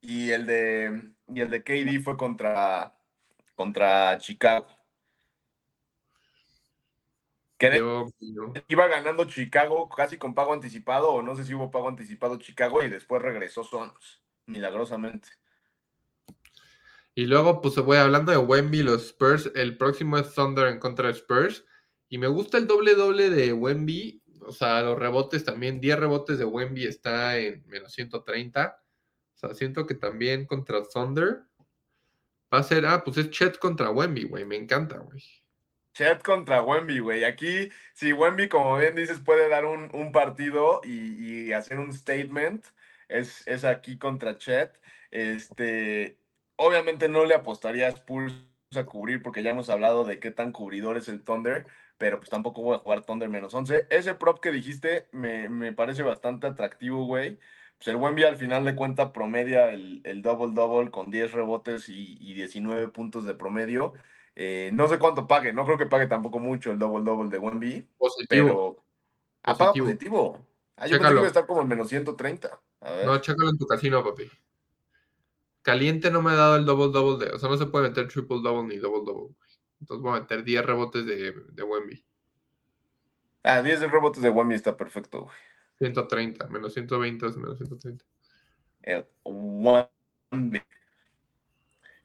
Y 0.00 0.30
el 0.30 0.46
de, 0.46 1.12
y 1.28 1.40
el 1.40 1.50
de 1.50 1.62
KD 1.62 2.02
fue 2.02 2.16
contra, 2.16 2.96
contra 3.54 4.16
Chicago. 4.18 4.66
Que 8.52 8.64
iba 8.68 8.88
ganando 8.88 9.24
Chicago 9.24 9.88
casi 9.88 10.16
con 10.16 10.34
pago 10.34 10.52
anticipado, 10.52 11.10
o 11.10 11.22
no 11.22 11.36
sé 11.36 11.44
si 11.44 11.54
hubo 11.54 11.70
pago 11.70 11.88
anticipado 11.88 12.38
Chicago 12.38 12.82
y 12.82 12.88
después 12.88 13.22
regresó 13.22 13.64
Sons, 13.64 14.22
milagrosamente. 14.46 15.28
Y 17.14 17.26
luego, 17.26 17.60
pues 17.60 17.76
voy 17.76 17.98
hablando 17.98 18.32
de 18.32 18.38
Wemby, 18.38 18.82
los 18.82 19.06
Spurs. 19.06 19.52
El 19.54 19.76
próximo 19.76 20.16
es 20.16 20.34
Thunder 20.34 20.68
en 20.68 20.78
contra 20.78 21.08
de 21.08 21.14
Spurs. 21.14 21.64
Y 22.08 22.18
me 22.18 22.26
gusta 22.26 22.58
el 22.58 22.66
doble 22.66 22.94
doble 22.94 23.30
de 23.30 23.52
Wemby. 23.52 24.22
O 24.46 24.52
sea, 24.52 24.82
los 24.82 24.98
rebotes 24.98 25.44
también, 25.44 25.80
10 25.80 25.98
rebotes 25.98 26.38
de 26.38 26.44
Wemby 26.44 26.84
está 26.84 27.38
en 27.38 27.64
menos 27.66 27.92
130. 27.92 28.82
O 29.34 29.38
sea, 29.38 29.54
siento 29.54 29.86
que 29.86 29.94
también 29.94 30.46
contra 30.46 30.82
Thunder 30.82 31.42
va 32.52 32.58
a 32.58 32.62
ser, 32.62 32.86
ah, 32.86 33.02
pues 33.04 33.16
es 33.18 33.30
Chet 33.30 33.58
contra 33.58 33.90
Wemby, 33.90 34.24
güey, 34.24 34.44
me 34.44 34.56
encanta, 34.56 34.98
güey. 34.98 35.22
Chet 35.92 36.22
contra 36.22 36.62
Wemby, 36.62 37.00
güey. 37.00 37.24
Aquí, 37.24 37.70
si 37.94 38.12
Wemby, 38.12 38.48
como 38.48 38.76
bien 38.78 38.94
dices, 38.94 39.20
puede 39.20 39.48
dar 39.48 39.64
un, 39.66 39.90
un 39.94 40.12
partido 40.12 40.80
y, 40.84 41.48
y 41.48 41.52
hacer 41.52 41.78
un 41.78 41.92
statement, 41.92 42.66
es, 43.08 43.46
es 43.46 43.64
aquí 43.64 43.98
contra 43.98 44.38
Chet. 44.38 44.80
Este, 45.10 46.18
obviamente 46.56 47.08
no 47.08 47.24
le 47.26 47.34
apostaría 47.34 47.86
a 47.86 47.90
Spurs 47.90 48.34
a 48.76 48.84
cubrir 48.86 49.22
porque 49.22 49.42
ya 49.42 49.50
hemos 49.50 49.68
hablado 49.70 50.04
de 50.04 50.18
qué 50.18 50.30
tan 50.30 50.52
cubridor 50.52 50.96
es 50.96 51.08
el 51.08 51.22
Thunder, 51.22 51.66
pero 51.98 52.18
pues 52.18 52.30
tampoco 52.30 52.62
voy 52.62 52.76
a 52.76 52.78
jugar 52.78 53.04
Thunder 53.04 53.28
menos 53.28 53.52
11. 53.54 53.86
Ese 53.90 54.14
prop 54.14 54.40
que 54.40 54.50
dijiste 54.50 55.08
me, 55.12 55.48
me 55.48 55.72
parece 55.72 56.02
bastante 56.02 56.46
atractivo, 56.46 57.04
güey. 57.06 57.38
Pues 57.76 57.88
el 57.88 57.96
Wemby 57.96 58.24
al 58.24 58.36
final 58.36 58.64
de 58.64 58.74
cuenta 58.76 59.12
promedia 59.12 59.70
el, 59.70 60.00
el 60.04 60.22
double-double 60.22 60.90
con 60.90 61.10
10 61.10 61.32
rebotes 61.32 61.88
y, 61.88 62.16
y 62.20 62.34
19 62.34 62.88
puntos 62.88 63.24
de 63.26 63.34
promedio. 63.34 63.92
Eh, 64.34 64.70
no 64.72 64.88
sé 64.88 64.98
cuánto 64.98 65.26
pague, 65.26 65.52
no 65.52 65.64
creo 65.66 65.76
que 65.76 65.86
pague 65.86 66.06
tampoco 66.06 66.38
mucho 66.38 66.70
el 66.72 66.78
double-double 66.78 67.28
de 67.30 67.38
Wemby, 67.38 67.88
Positivo. 67.98 68.46
pero... 68.46 68.84
Ah, 69.42 69.56
paga 69.56 69.72
Positivo. 69.74 70.46
Ah, 70.76 70.86
yo 70.86 70.92
pensé 70.92 70.98
que 70.98 70.98
Chécalo. 70.98 71.16
iba 71.18 71.24
a 71.24 71.26
estar 71.28 71.46
como 71.46 71.62
en 71.62 71.68
menos 71.68 71.88
130. 71.88 72.60
A 72.80 72.90
ver. 72.92 73.06
No, 73.06 73.18
chécalo 73.18 73.50
en 73.50 73.58
tu 73.58 73.66
casino, 73.66 74.02
papi. 74.02 74.30
Caliente 75.62 76.10
no 76.10 76.22
me 76.22 76.30
ha 76.32 76.34
dado 76.34 76.56
el 76.56 76.64
double-double 76.64 77.24
de. 77.26 77.32
O 77.34 77.38
sea, 77.38 77.48
no 77.48 77.56
se 77.56 77.66
puede 77.66 77.88
meter 77.88 78.08
triple-double 78.08 78.64
ni 78.68 78.78
double-double. 78.78 79.34
güey. 79.34 79.36
Entonces 79.80 80.02
voy 80.02 80.16
a 80.16 80.20
meter 80.20 80.42
10 80.44 80.64
rebotes 80.64 81.04
de, 81.06 81.32
de 81.32 81.62
Wemby. 81.62 82.04
Ah, 83.44 83.62
10 83.62 83.80
de 83.80 83.88
rebotes 83.88 84.22
de 84.22 84.30
Wemby 84.30 84.54
está 84.54 84.76
perfecto, 84.76 85.22
güey. 85.24 85.34
130, 85.78 86.46
menos 86.48 86.72
120 86.74 87.26
es 87.26 87.36
menos 87.36 87.58
130. 87.58 88.04
el 88.82 89.06
Wemby. 89.24 90.62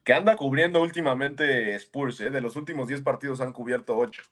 Que 0.08 0.14
anda 0.14 0.36
cubriendo 0.36 0.80
últimamente 0.80 1.74
Spurs, 1.74 2.22
¿eh? 2.22 2.30
De 2.30 2.40
los 2.40 2.56
últimos 2.56 2.88
10 2.88 3.02
partidos 3.02 3.42
han 3.42 3.52
cubierto 3.52 3.94
8. 3.94 4.22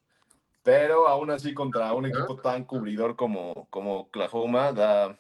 Pero 0.63 1.07
aún 1.07 1.31
así 1.31 1.53
contra 1.53 1.93
un 1.93 2.07
equipo 2.07 2.37
tan 2.37 2.65
cubridor 2.65 3.15
como, 3.15 3.69
como 3.69 3.99
Oklahoma 3.99 4.73
da, 4.73 5.19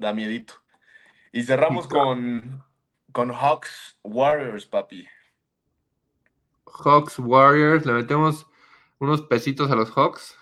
da 0.00 0.12
miedito. 0.12 0.54
Y 1.30 1.44
cerramos 1.44 1.86
con, 1.86 2.64
con 3.12 3.30
Hawks 3.32 4.00
Warriors, 4.02 4.66
papi. 4.66 5.06
Hawks 6.66 7.20
Warriors, 7.20 7.86
le 7.86 7.92
metemos 7.92 8.48
unos 8.98 9.22
pesitos 9.22 9.70
a 9.70 9.76
los 9.76 9.92
Hawks. 9.92 10.36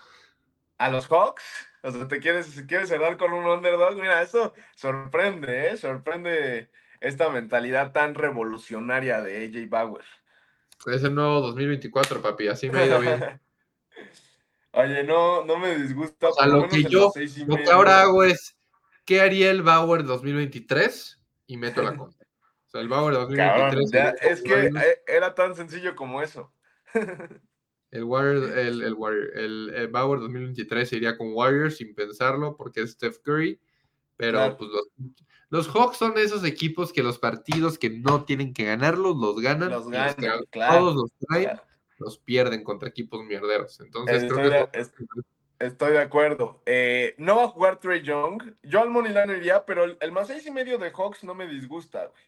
A 0.79 0.89
los 0.89 1.05
Hawks, 1.05 1.43
o 1.83 1.91
sea, 1.91 2.07
te 2.07 2.19
quieres, 2.19 2.63
quieres 2.67 2.89
cerrar 2.89 3.17
con 3.17 3.33
un 3.33 3.45
underdog. 3.45 3.97
Mira, 3.97 4.23
eso 4.23 4.55
sorprende, 4.75 5.69
¿eh? 5.69 5.77
Sorprende 5.77 6.71
esta 7.01 7.29
mentalidad 7.29 7.91
tan 7.91 8.15
revolucionaria 8.15 9.21
de 9.21 9.45
AJ 9.45 9.69
Bauer. 9.69 10.05
Es 10.85 11.03
el 11.03 11.13
nuevo 11.13 11.41
2024, 11.41 12.21
papi, 12.21 12.47
así 12.47 12.69
me 12.69 12.79
ha 12.79 12.85
ido 12.85 12.99
bien. 13.01 13.19
Oye, 14.73 15.03
no, 15.03 15.43
no 15.43 15.57
me 15.59 15.75
disgusta. 15.75 16.29
O 16.29 16.33
sea, 16.33 16.45
lo 16.47 16.67
que 16.69 16.83
yo, 16.83 17.11
lo 17.45 17.57
que 17.57 17.69
ahora 17.69 18.01
hago 18.01 18.23
es, 18.23 18.55
¿qué 19.03 19.19
haría 19.19 19.51
el 19.51 19.61
Bauer 19.63 20.05
2023? 20.05 21.19
Y 21.47 21.57
meto 21.57 21.81
la 21.81 21.93
contra. 21.97 22.25
O 22.25 22.69
sea, 22.71 22.79
el 22.81 22.87
Bauer 22.87 23.13
Cabrón, 23.35 23.75
2023. 23.75 23.91
ya, 23.91 24.11
sería 24.15 24.33
es 24.33 24.41
que 24.41 24.67
eh, 24.89 25.01
era 25.05 25.35
tan 25.35 25.55
sencillo 25.55 25.95
como 25.95 26.21
eso. 26.21 26.53
El, 27.91 28.05
Warrior, 28.05 28.57
el, 28.57 28.83
el, 28.83 28.93
Warrior- 28.95 29.31
el- 29.35 29.73
el 29.75 29.87
Bauer 29.89 30.21
2023 30.21 30.87
se 30.87 30.95
iría 30.95 31.17
con 31.17 31.33
Warriors 31.33 31.75
sin 31.75 31.93
pensarlo 31.93 32.55
porque 32.55 32.83
es 32.83 32.91
Steph 32.91 33.17
Curry. 33.21 33.59
Pero 34.15 34.37
Claro. 34.37 34.55
pues 34.57 34.69
los, 34.71 34.87
los 35.51 35.67
Hawks 35.69 35.97
son 35.97 36.17
esos 36.17 36.43
equipos 36.43 36.91
que 36.91 37.03
los 37.03 37.19
partidos 37.19 37.77
que 37.77 37.91
no 37.91 38.23
tienen 38.25 38.53
que 38.53 38.65
ganarlos, 38.65 39.15
los 39.17 39.39
ganan. 39.39 39.69
Los 39.69 39.87
ganan, 39.89 40.15
claro, 40.49 40.79
Todos 40.79 40.95
los 40.95 41.11
traen, 41.27 41.43
Claro. 41.43 41.61
los 41.99 42.17
pierden 42.17 42.63
contra 42.63 42.89
equipos 42.89 43.23
mierderos. 43.23 43.79
Entonces 43.81 44.23
Estoy 44.23 44.37
creo 44.37 44.49
que 44.71 44.77
de- 44.77 44.81
es- 44.81 44.91
Estoy 45.59 45.91
de 45.91 45.99
acuerdo. 46.01 46.59
Eh, 46.65 47.13
no 47.19 47.35
va 47.35 47.43
a 47.43 47.47
jugar 47.49 47.79
Trey 47.79 48.01
Young. 48.01 48.41
Yo 48.63 48.81
al 48.81 48.89
Moneyline 48.89 49.29
iría, 49.37 49.63
pero 49.63 49.83
el, 49.83 49.95
el 50.01 50.11
más 50.11 50.25
seis 50.25 50.43
y 50.47 50.49
medio 50.49 50.79
de 50.79 50.89
Hawks 50.89 51.23
no 51.23 51.35
me 51.35 51.45
disgusta, 51.45 52.07
güey. 52.07 52.23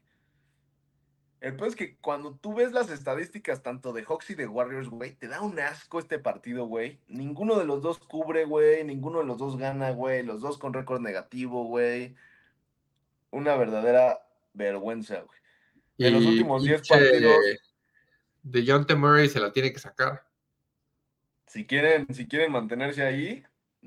El 1.41 1.55
peor 1.55 1.69
es 1.69 1.75
que 1.75 1.97
cuando 1.97 2.35
tú 2.35 2.53
ves 2.53 2.71
las 2.71 2.89
estadísticas 2.91 3.63
tanto 3.63 3.91
de 3.91 4.03
Hawks 4.05 4.29
y 4.29 4.35
de 4.35 4.47
Warriors, 4.47 4.87
güey, 4.89 5.13
te 5.15 5.27
da 5.27 5.41
un 5.41 5.59
asco 5.59 5.97
este 5.99 6.19
partido, 6.19 6.67
güey. 6.67 6.99
Ninguno 7.07 7.57
de 7.57 7.65
los 7.65 7.81
dos 7.81 7.97
cubre, 7.99 8.45
güey. 8.45 8.83
Ninguno 8.83 9.19
de 9.19 9.25
los 9.25 9.39
dos 9.39 9.57
gana, 9.57 9.89
güey. 9.91 10.23
Los 10.23 10.39
dos 10.41 10.57
con 10.59 10.71
récord 10.73 11.01
negativo, 11.01 11.65
güey. 11.65 12.15
Una 13.33 13.55
verdadera 13.55 14.19
vergüenza, 14.53 15.21
güey. 15.21 16.11
Los 16.11 16.23
y 16.23 16.27
últimos 16.27 16.63
10 16.63 16.81
pinche 16.81 16.93
partidos. 16.93 17.35
De 18.43 18.63
John 18.67 18.85
Murray 18.99 19.27
se 19.27 19.39
la 19.39 19.51
tiene 19.51 19.73
que 19.73 19.79
sacar. 19.79 20.23
Si 21.47 21.65
quieren, 21.65 22.05
si 22.13 22.27
quieren 22.27 22.51
mantenerse 22.51 23.01
ahí, 23.03 23.43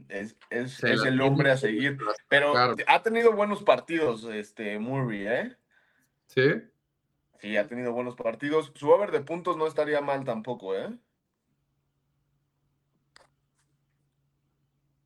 es, 0.09 0.37
es, 0.51 0.83
es 0.83 1.05
el 1.05 1.21
hombre 1.21 1.53
a 1.53 1.57
seguir. 1.57 1.97
Pero 2.29 2.53
Claro. 2.53 2.75
ha 2.89 3.03
tenido 3.03 3.33
buenos 3.33 3.63
partidos, 3.63 4.25
este 4.25 4.79
Murray, 4.81 5.27
¿eh? 5.29 5.57
¿Sí? 6.27 6.55
Sí, 7.41 7.57
ha 7.57 7.69
tenido 7.69 7.93
buenos 7.93 8.17
partidos. 8.17 8.73
Su 8.75 8.91
over 8.91 9.13
de 9.13 9.21
puntos 9.21 9.57
no 9.57 9.67
estaría 9.69 10.01
mal 10.01 10.25
tampoco, 10.25 10.75
¿eh? 10.75 10.93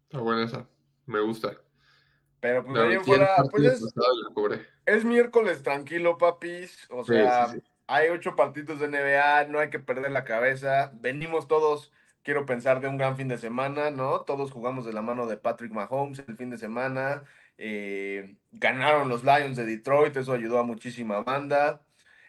Está 0.05 0.19
buena 0.19 0.45
esa. 0.45 0.67
Me 1.07 1.21
gusta. 1.21 1.61
Pero 2.41 2.65
pues 2.65 3.05
fuera, 3.05 3.37
pues 3.51 3.65
es, 3.65 3.95
pasado 3.95 4.15
es 4.87 5.05
miércoles 5.05 5.63
tranquilo, 5.63 6.17
papis. 6.17 6.87
O 6.91 7.05
sea, 7.05 7.49
sí, 7.49 7.59
sí. 7.59 7.63
hay 7.87 8.09
ocho 8.09 8.35
partidos 8.35 8.81
de 8.81 8.89
NBA, 8.89 9.45
no 9.49 9.59
hay 9.59 9.69
que 9.69 9.79
perder 9.79 10.11
la 10.11 10.25
cabeza. 10.25 10.91
Venimos 10.95 11.49
todos, 11.49 11.93
quiero 12.23 12.47
pensar, 12.47 12.81
de 12.81 12.89
un 12.89 12.97
gran 12.97 13.17
fin 13.17 13.29
de 13.29 13.37
semana, 13.37 13.91
¿no? 13.91 14.23
Todos 14.23 14.51
jugamos 14.53 14.87
de 14.87 14.95
la 14.95 15.03
mano 15.03 15.27
de 15.27 15.37
Patrick 15.37 15.73
Mahomes 15.73 16.25
el 16.27 16.37
fin 16.37 16.51
de 16.51 16.59
semana. 16.59 17.25
Eh, 17.59 18.37
ganaron 18.53 19.11
los 19.11 19.23
Lions 19.23 19.57
de 19.57 19.67
Detroit, 19.67 20.17
eso 20.17 20.33
ayudó 20.33 20.59
a 20.59 20.65
muchísima 20.65 21.23
banda. 21.23 21.83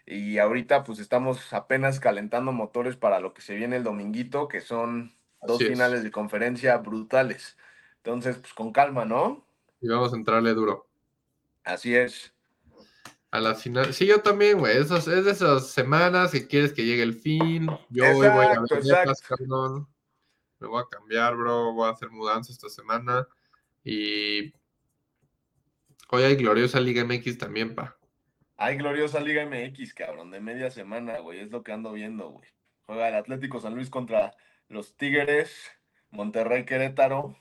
Y 0.05 0.39
ahorita 0.39 0.83
pues 0.83 0.99
estamos 0.99 1.53
apenas 1.53 2.01
calentando 2.01 2.51
motores 2.51 2.97
para 2.97 3.21
lo 3.21 3.33
que 3.33 3.41
se 3.41 3.55
viene 3.55 3.77
el 3.77 3.83
dominguito, 3.83 4.49
que 4.49 4.59
son 4.59 5.15
dos 5.41 5.55
Así 5.55 5.65
es. 5.65 5.69
finales 5.69 6.03
de 6.03 6.11
conferencia 6.11 6.75
brutales. 6.77 7.57
Entonces, 7.97 8.37
pues 8.37 8.53
con 8.53 8.73
calma, 8.73 9.05
¿no? 9.05 9.45
Y 9.81 9.87
vamos 9.87 10.13
a 10.13 10.15
entrarle 10.15 10.53
duro. 10.53 10.87
Así 11.63 11.95
es. 11.95 12.33
A 13.31 13.39
la 13.39 13.55
final. 13.55 13.93
Sí, 13.93 14.05
yo 14.05 14.21
también, 14.21 14.59
güey. 14.59 14.77
Es 14.77 14.89
de 14.89 15.31
esas 15.31 15.71
semanas 15.71 16.31
que 16.31 16.47
quieres 16.47 16.73
que 16.73 16.85
llegue 16.85 17.03
el 17.03 17.13
fin. 17.13 17.67
Yo 17.89 18.03
hoy 18.05 18.27
voy 18.27 18.27
a 18.27 18.53
Exacto, 18.53 18.75
ver 18.75 18.83
exacto. 18.83 19.01
Vegas, 19.01 19.21
cabrón. 19.21 19.87
Me 20.59 20.67
voy 20.67 20.81
a 20.81 20.87
cambiar, 20.89 21.35
bro. 21.35 21.73
Voy 21.73 21.87
a 21.87 21.91
hacer 21.93 22.09
mudanza 22.09 22.51
esta 22.51 22.69
semana. 22.69 23.27
Y 23.83 24.53
hoy 26.09 26.23
hay 26.23 26.35
gloriosa 26.35 26.79
Liga 26.79 27.03
MX 27.03 27.37
también, 27.37 27.73
pa. 27.73 27.97
Hay 28.57 28.77
gloriosa 28.77 29.19
Liga 29.19 29.43
MX, 29.45 29.93
cabrón, 29.95 30.29
de 30.29 30.39
media 30.39 30.69
semana, 30.69 31.19
güey. 31.19 31.39
Es 31.39 31.49
lo 31.49 31.63
que 31.63 31.71
ando 31.71 31.93
viendo, 31.93 32.29
güey. 32.29 32.47
Juega 32.85 33.09
el 33.09 33.15
Atlético 33.15 33.59
San 33.59 33.73
Luis 33.73 33.89
contra 33.89 34.35
los 34.67 34.95
Tigres, 34.97 35.71
Monterrey 36.11 36.65
Querétaro 36.65 37.35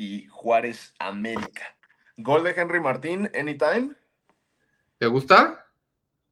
y 0.00 0.26
Juárez 0.28 0.94
América. 0.98 1.76
Gol 2.16 2.42
de 2.42 2.52
Henry 2.56 2.80
Martín, 2.80 3.30
anytime. 3.38 3.94
¿Te 4.96 5.06
gusta? 5.06 5.66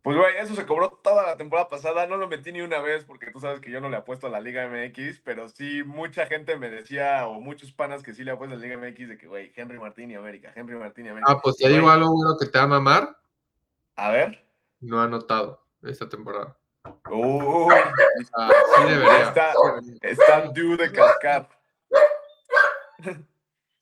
Pues, 0.01 0.17
güey, 0.17 0.39
eso 0.39 0.55
se 0.55 0.65
cobró 0.65 0.89
toda 1.05 1.27
la 1.27 1.37
temporada 1.37 1.69
pasada. 1.69 2.07
No 2.07 2.17
lo 2.17 2.29
metí 2.29 2.51
ni 2.51 2.63
una 2.63 2.81
vez 2.81 3.05
porque 3.05 3.31
tú 3.31 3.41
sabes 3.41 3.61
que 3.61 3.71
yo 3.71 3.83
no 3.83 3.91
le 3.91 3.99
apuesto 3.99 4.27
a 4.27 4.31
la 4.31 4.41
Liga 4.41 4.67
MX, 4.67 5.21
pero 5.23 5.51
sí, 5.51 5.83
mucha 5.85 6.25
gente 6.25 6.57
me 6.57 6.71
decía, 6.71 7.27
o 7.27 7.43
muchos 7.43 7.71
panas 7.71 8.03
que 8.03 8.15
sí 8.15 8.25
le 8.25 8.31
apuestan 8.31 8.59
a 8.59 8.61
la 8.63 8.67
Liga 8.67 8.79
MX, 8.79 9.07
de 9.11 9.19
que, 9.19 9.27
güey, 9.27 9.53
Henry 9.55 9.79
Martín 9.79 10.11
y 10.11 10.15
América, 10.15 10.51
Henry 10.57 10.77
Martín 10.77 11.05
y 11.05 11.09
América. 11.11 11.31
Ah, 11.31 11.39
pues 11.43 11.61
Y, 11.61 11.65
te 11.65 11.69
digo 11.69 11.91
algo, 11.91 12.39
que 12.41 12.47
te 12.47 12.57
va 12.57 12.65
a 12.65 12.69
mamar. 12.69 13.19
A 13.97 14.11
ver. 14.11 14.47
No 14.81 14.99
ha 14.99 15.05
anotado 15.05 15.63
esta 15.83 16.09
temporada. 16.09 16.57
Uy, 17.11 17.75
Ah, 18.35 18.51
sí 18.77 18.83
debería. 18.85 19.23
Está- 19.25 19.53
está 20.01 20.41
due 20.53 20.77
de 20.79 20.91
cascar. 20.91 21.49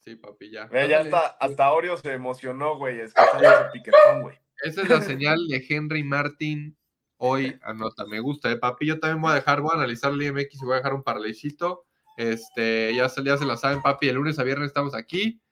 Sí, 0.07 0.15
papi, 0.15 0.53
ya. 0.53 0.67
Ve, 0.67 0.89
ya 0.89 1.01
hasta, 1.01 1.19
hasta 1.41 1.73
Oreo 1.73 1.97
se 1.97 2.13
emocionó, 2.13 2.79
güey, 2.79 3.01
escuchando 3.01 3.43
ese 3.43 3.65
piquetón, 3.73 4.23
güey. 4.23 4.39
Esa 4.63 4.83
es 4.83 4.89
la 4.89 5.03
señal 5.03 5.49
de 5.49 5.67
Henry 5.69 6.05
Martin. 6.05 6.79
Hoy 7.17 7.59
anota, 7.63 8.07
me 8.07 8.21
gusta, 8.21 8.53
eh, 8.53 8.57
papi. 8.57 8.87
Yo 8.87 9.01
también 9.01 9.21
voy 9.21 9.33
a 9.33 9.35
dejar, 9.35 9.63
voy 9.63 9.73
a 9.73 9.79
analizar 9.79 10.13
el 10.13 10.23
IMX 10.23 10.63
y 10.63 10.65
voy 10.65 10.75
a 10.75 10.77
dejar 10.77 10.95
un 10.95 11.03
parlaycito. 11.03 11.87
Este, 12.17 12.95
ya 12.95 13.09
se, 13.09 13.25
ya 13.25 13.37
se 13.37 13.47
la 13.47 13.57
saben, 13.57 13.83
papi. 13.83 14.09
El 14.09 14.15
lunes 14.15 14.39
a 14.39 14.45
viernes 14.45 14.69
estamos 14.69 14.95
aquí. 14.95 15.43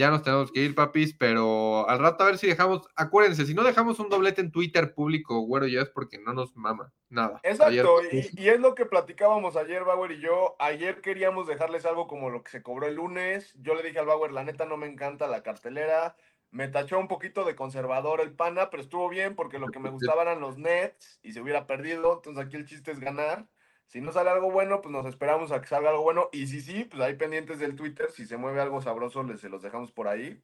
Ya 0.00 0.08
nos 0.08 0.22
tenemos 0.22 0.50
que 0.50 0.60
ir, 0.60 0.74
papis, 0.74 1.12
pero 1.12 1.86
al 1.86 1.98
rato 1.98 2.24
a 2.24 2.28
ver 2.28 2.38
si 2.38 2.46
dejamos. 2.46 2.88
Acuérdense, 2.96 3.44
si 3.44 3.52
no 3.52 3.62
dejamos 3.62 3.98
un 3.98 4.08
doblete 4.08 4.40
en 4.40 4.50
Twitter 4.50 4.94
público, 4.94 5.40
güero, 5.40 5.66
ya 5.66 5.82
es 5.82 5.90
porque 5.90 6.18
no 6.18 6.32
nos 6.32 6.56
mama 6.56 6.90
nada. 7.10 7.38
Exacto, 7.42 8.00
y, 8.10 8.30
y, 8.32 8.48
es 8.48 8.58
lo 8.60 8.74
que 8.74 8.86
platicábamos 8.86 9.56
ayer, 9.56 9.84
Bauer 9.84 10.12
y 10.12 10.22
yo. 10.22 10.56
Ayer 10.58 11.02
queríamos 11.02 11.46
dejarles 11.46 11.84
algo 11.84 12.06
como 12.06 12.30
lo 12.30 12.42
que 12.42 12.50
se 12.50 12.62
cobró 12.62 12.86
el 12.86 12.94
lunes. 12.94 13.52
Yo 13.60 13.74
le 13.74 13.82
dije 13.82 13.98
al 13.98 14.06
Bauer, 14.06 14.32
la 14.32 14.42
neta 14.42 14.64
no 14.64 14.78
me 14.78 14.86
encanta 14.86 15.26
la 15.26 15.42
cartelera. 15.42 16.16
Me 16.50 16.68
tachó 16.68 16.98
un 16.98 17.06
poquito 17.06 17.44
de 17.44 17.54
conservador 17.54 18.22
el 18.22 18.32
pana, 18.32 18.70
pero 18.70 18.82
estuvo 18.82 19.06
bien 19.10 19.34
porque 19.34 19.58
lo 19.58 19.66
que 19.66 19.80
me 19.80 19.90
gustaba 20.14 20.22
eran 20.22 20.40
los 20.40 20.56
Nets 20.56 21.20
y 21.22 21.32
se 21.32 21.42
hubiera 21.42 21.66
perdido. 21.66 22.14
Entonces 22.14 22.42
aquí 22.42 22.56
el 22.56 22.64
chiste 22.64 22.90
es 22.90 23.00
ganar. 23.00 23.46
Si 23.90 24.00
no 24.00 24.12
sale 24.12 24.30
algo 24.30 24.52
bueno, 24.52 24.82
pues 24.82 24.92
nos 24.92 25.04
esperamos 25.04 25.50
a 25.50 25.60
que 25.60 25.66
salga 25.66 25.90
algo 25.90 26.04
bueno. 26.04 26.28
Y 26.32 26.46
si 26.46 26.60
sí, 26.60 26.84
pues 26.84 27.02
ahí 27.02 27.14
pendientes 27.14 27.58
del 27.58 27.74
Twitter. 27.74 28.08
Si 28.12 28.24
se 28.24 28.36
mueve 28.36 28.60
algo 28.60 28.80
sabroso, 28.80 29.24
les 29.24 29.40
se 29.40 29.48
los 29.48 29.62
dejamos 29.62 29.90
por 29.90 30.06
ahí. 30.06 30.40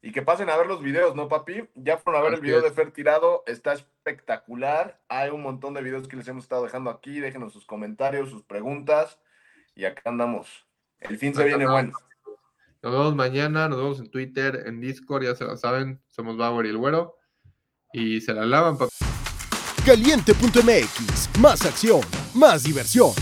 Y 0.00 0.10
que 0.10 0.22
pasen 0.22 0.48
a 0.48 0.56
ver 0.56 0.66
los 0.66 0.82
videos, 0.82 1.14
¿no, 1.14 1.28
papi? 1.28 1.68
Ya 1.74 1.98
fueron 1.98 2.22
a 2.22 2.24
ver 2.24 2.34
el 2.34 2.40
video 2.40 2.62
de 2.62 2.70
Fer 2.70 2.90
Tirado. 2.90 3.44
Está 3.46 3.74
espectacular. 3.74 5.02
Hay 5.08 5.28
un 5.28 5.42
montón 5.42 5.74
de 5.74 5.82
videos 5.82 6.08
que 6.08 6.16
les 6.16 6.26
hemos 6.28 6.44
estado 6.44 6.64
dejando 6.64 6.88
aquí. 6.88 7.20
Déjenos 7.20 7.52
sus 7.52 7.66
comentarios, 7.66 8.30
sus 8.30 8.42
preguntas. 8.42 9.20
Y 9.74 9.84
acá 9.84 10.00
andamos. 10.06 10.66
El 11.00 11.18
fin 11.18 11.34
se 11.34 11.44
viene 11.44 11.66
bueno. 11.66 11.92
Nos 12.82 12.92
vemos 12.92 13.14
mañana. 13.14 13.68
Nos 13.68 13.76
vemos 13.76 14.00
en 14.00 14.10
Twitter, 14.10 14.62
en 14.64 14.80
Discord. 14.80 15.24
Ya 15.24 15.34
se 15.34 15.44
lo 15.44 15.58
saben. 15.58 16.00
Somos 16.06 16.38
Bauer 16.38 16.64
y 16.64 16.70
el 16.70 16.78
Güero. 16.78 17.18
Y 17.92 18.22
se 18.22 18.32
la 18.32 18.46
lavan, 18.46 18.78
papi. 18.78 18.94
Caliente.mx. 19.88 21.30
Más 21.40 21.64
acción, 21.64 22.02
más 22.34 22.62
diversión. 22.62 23.12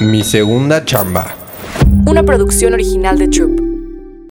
Mi 0.00 0.24
segunda 0.24 0.84
chamba. 0.84 1.36
Una 2.04 2.24
producción 2.24 2.72
original 2.72 3.16
de 3.16 3.28
Troop. 3.28 3.71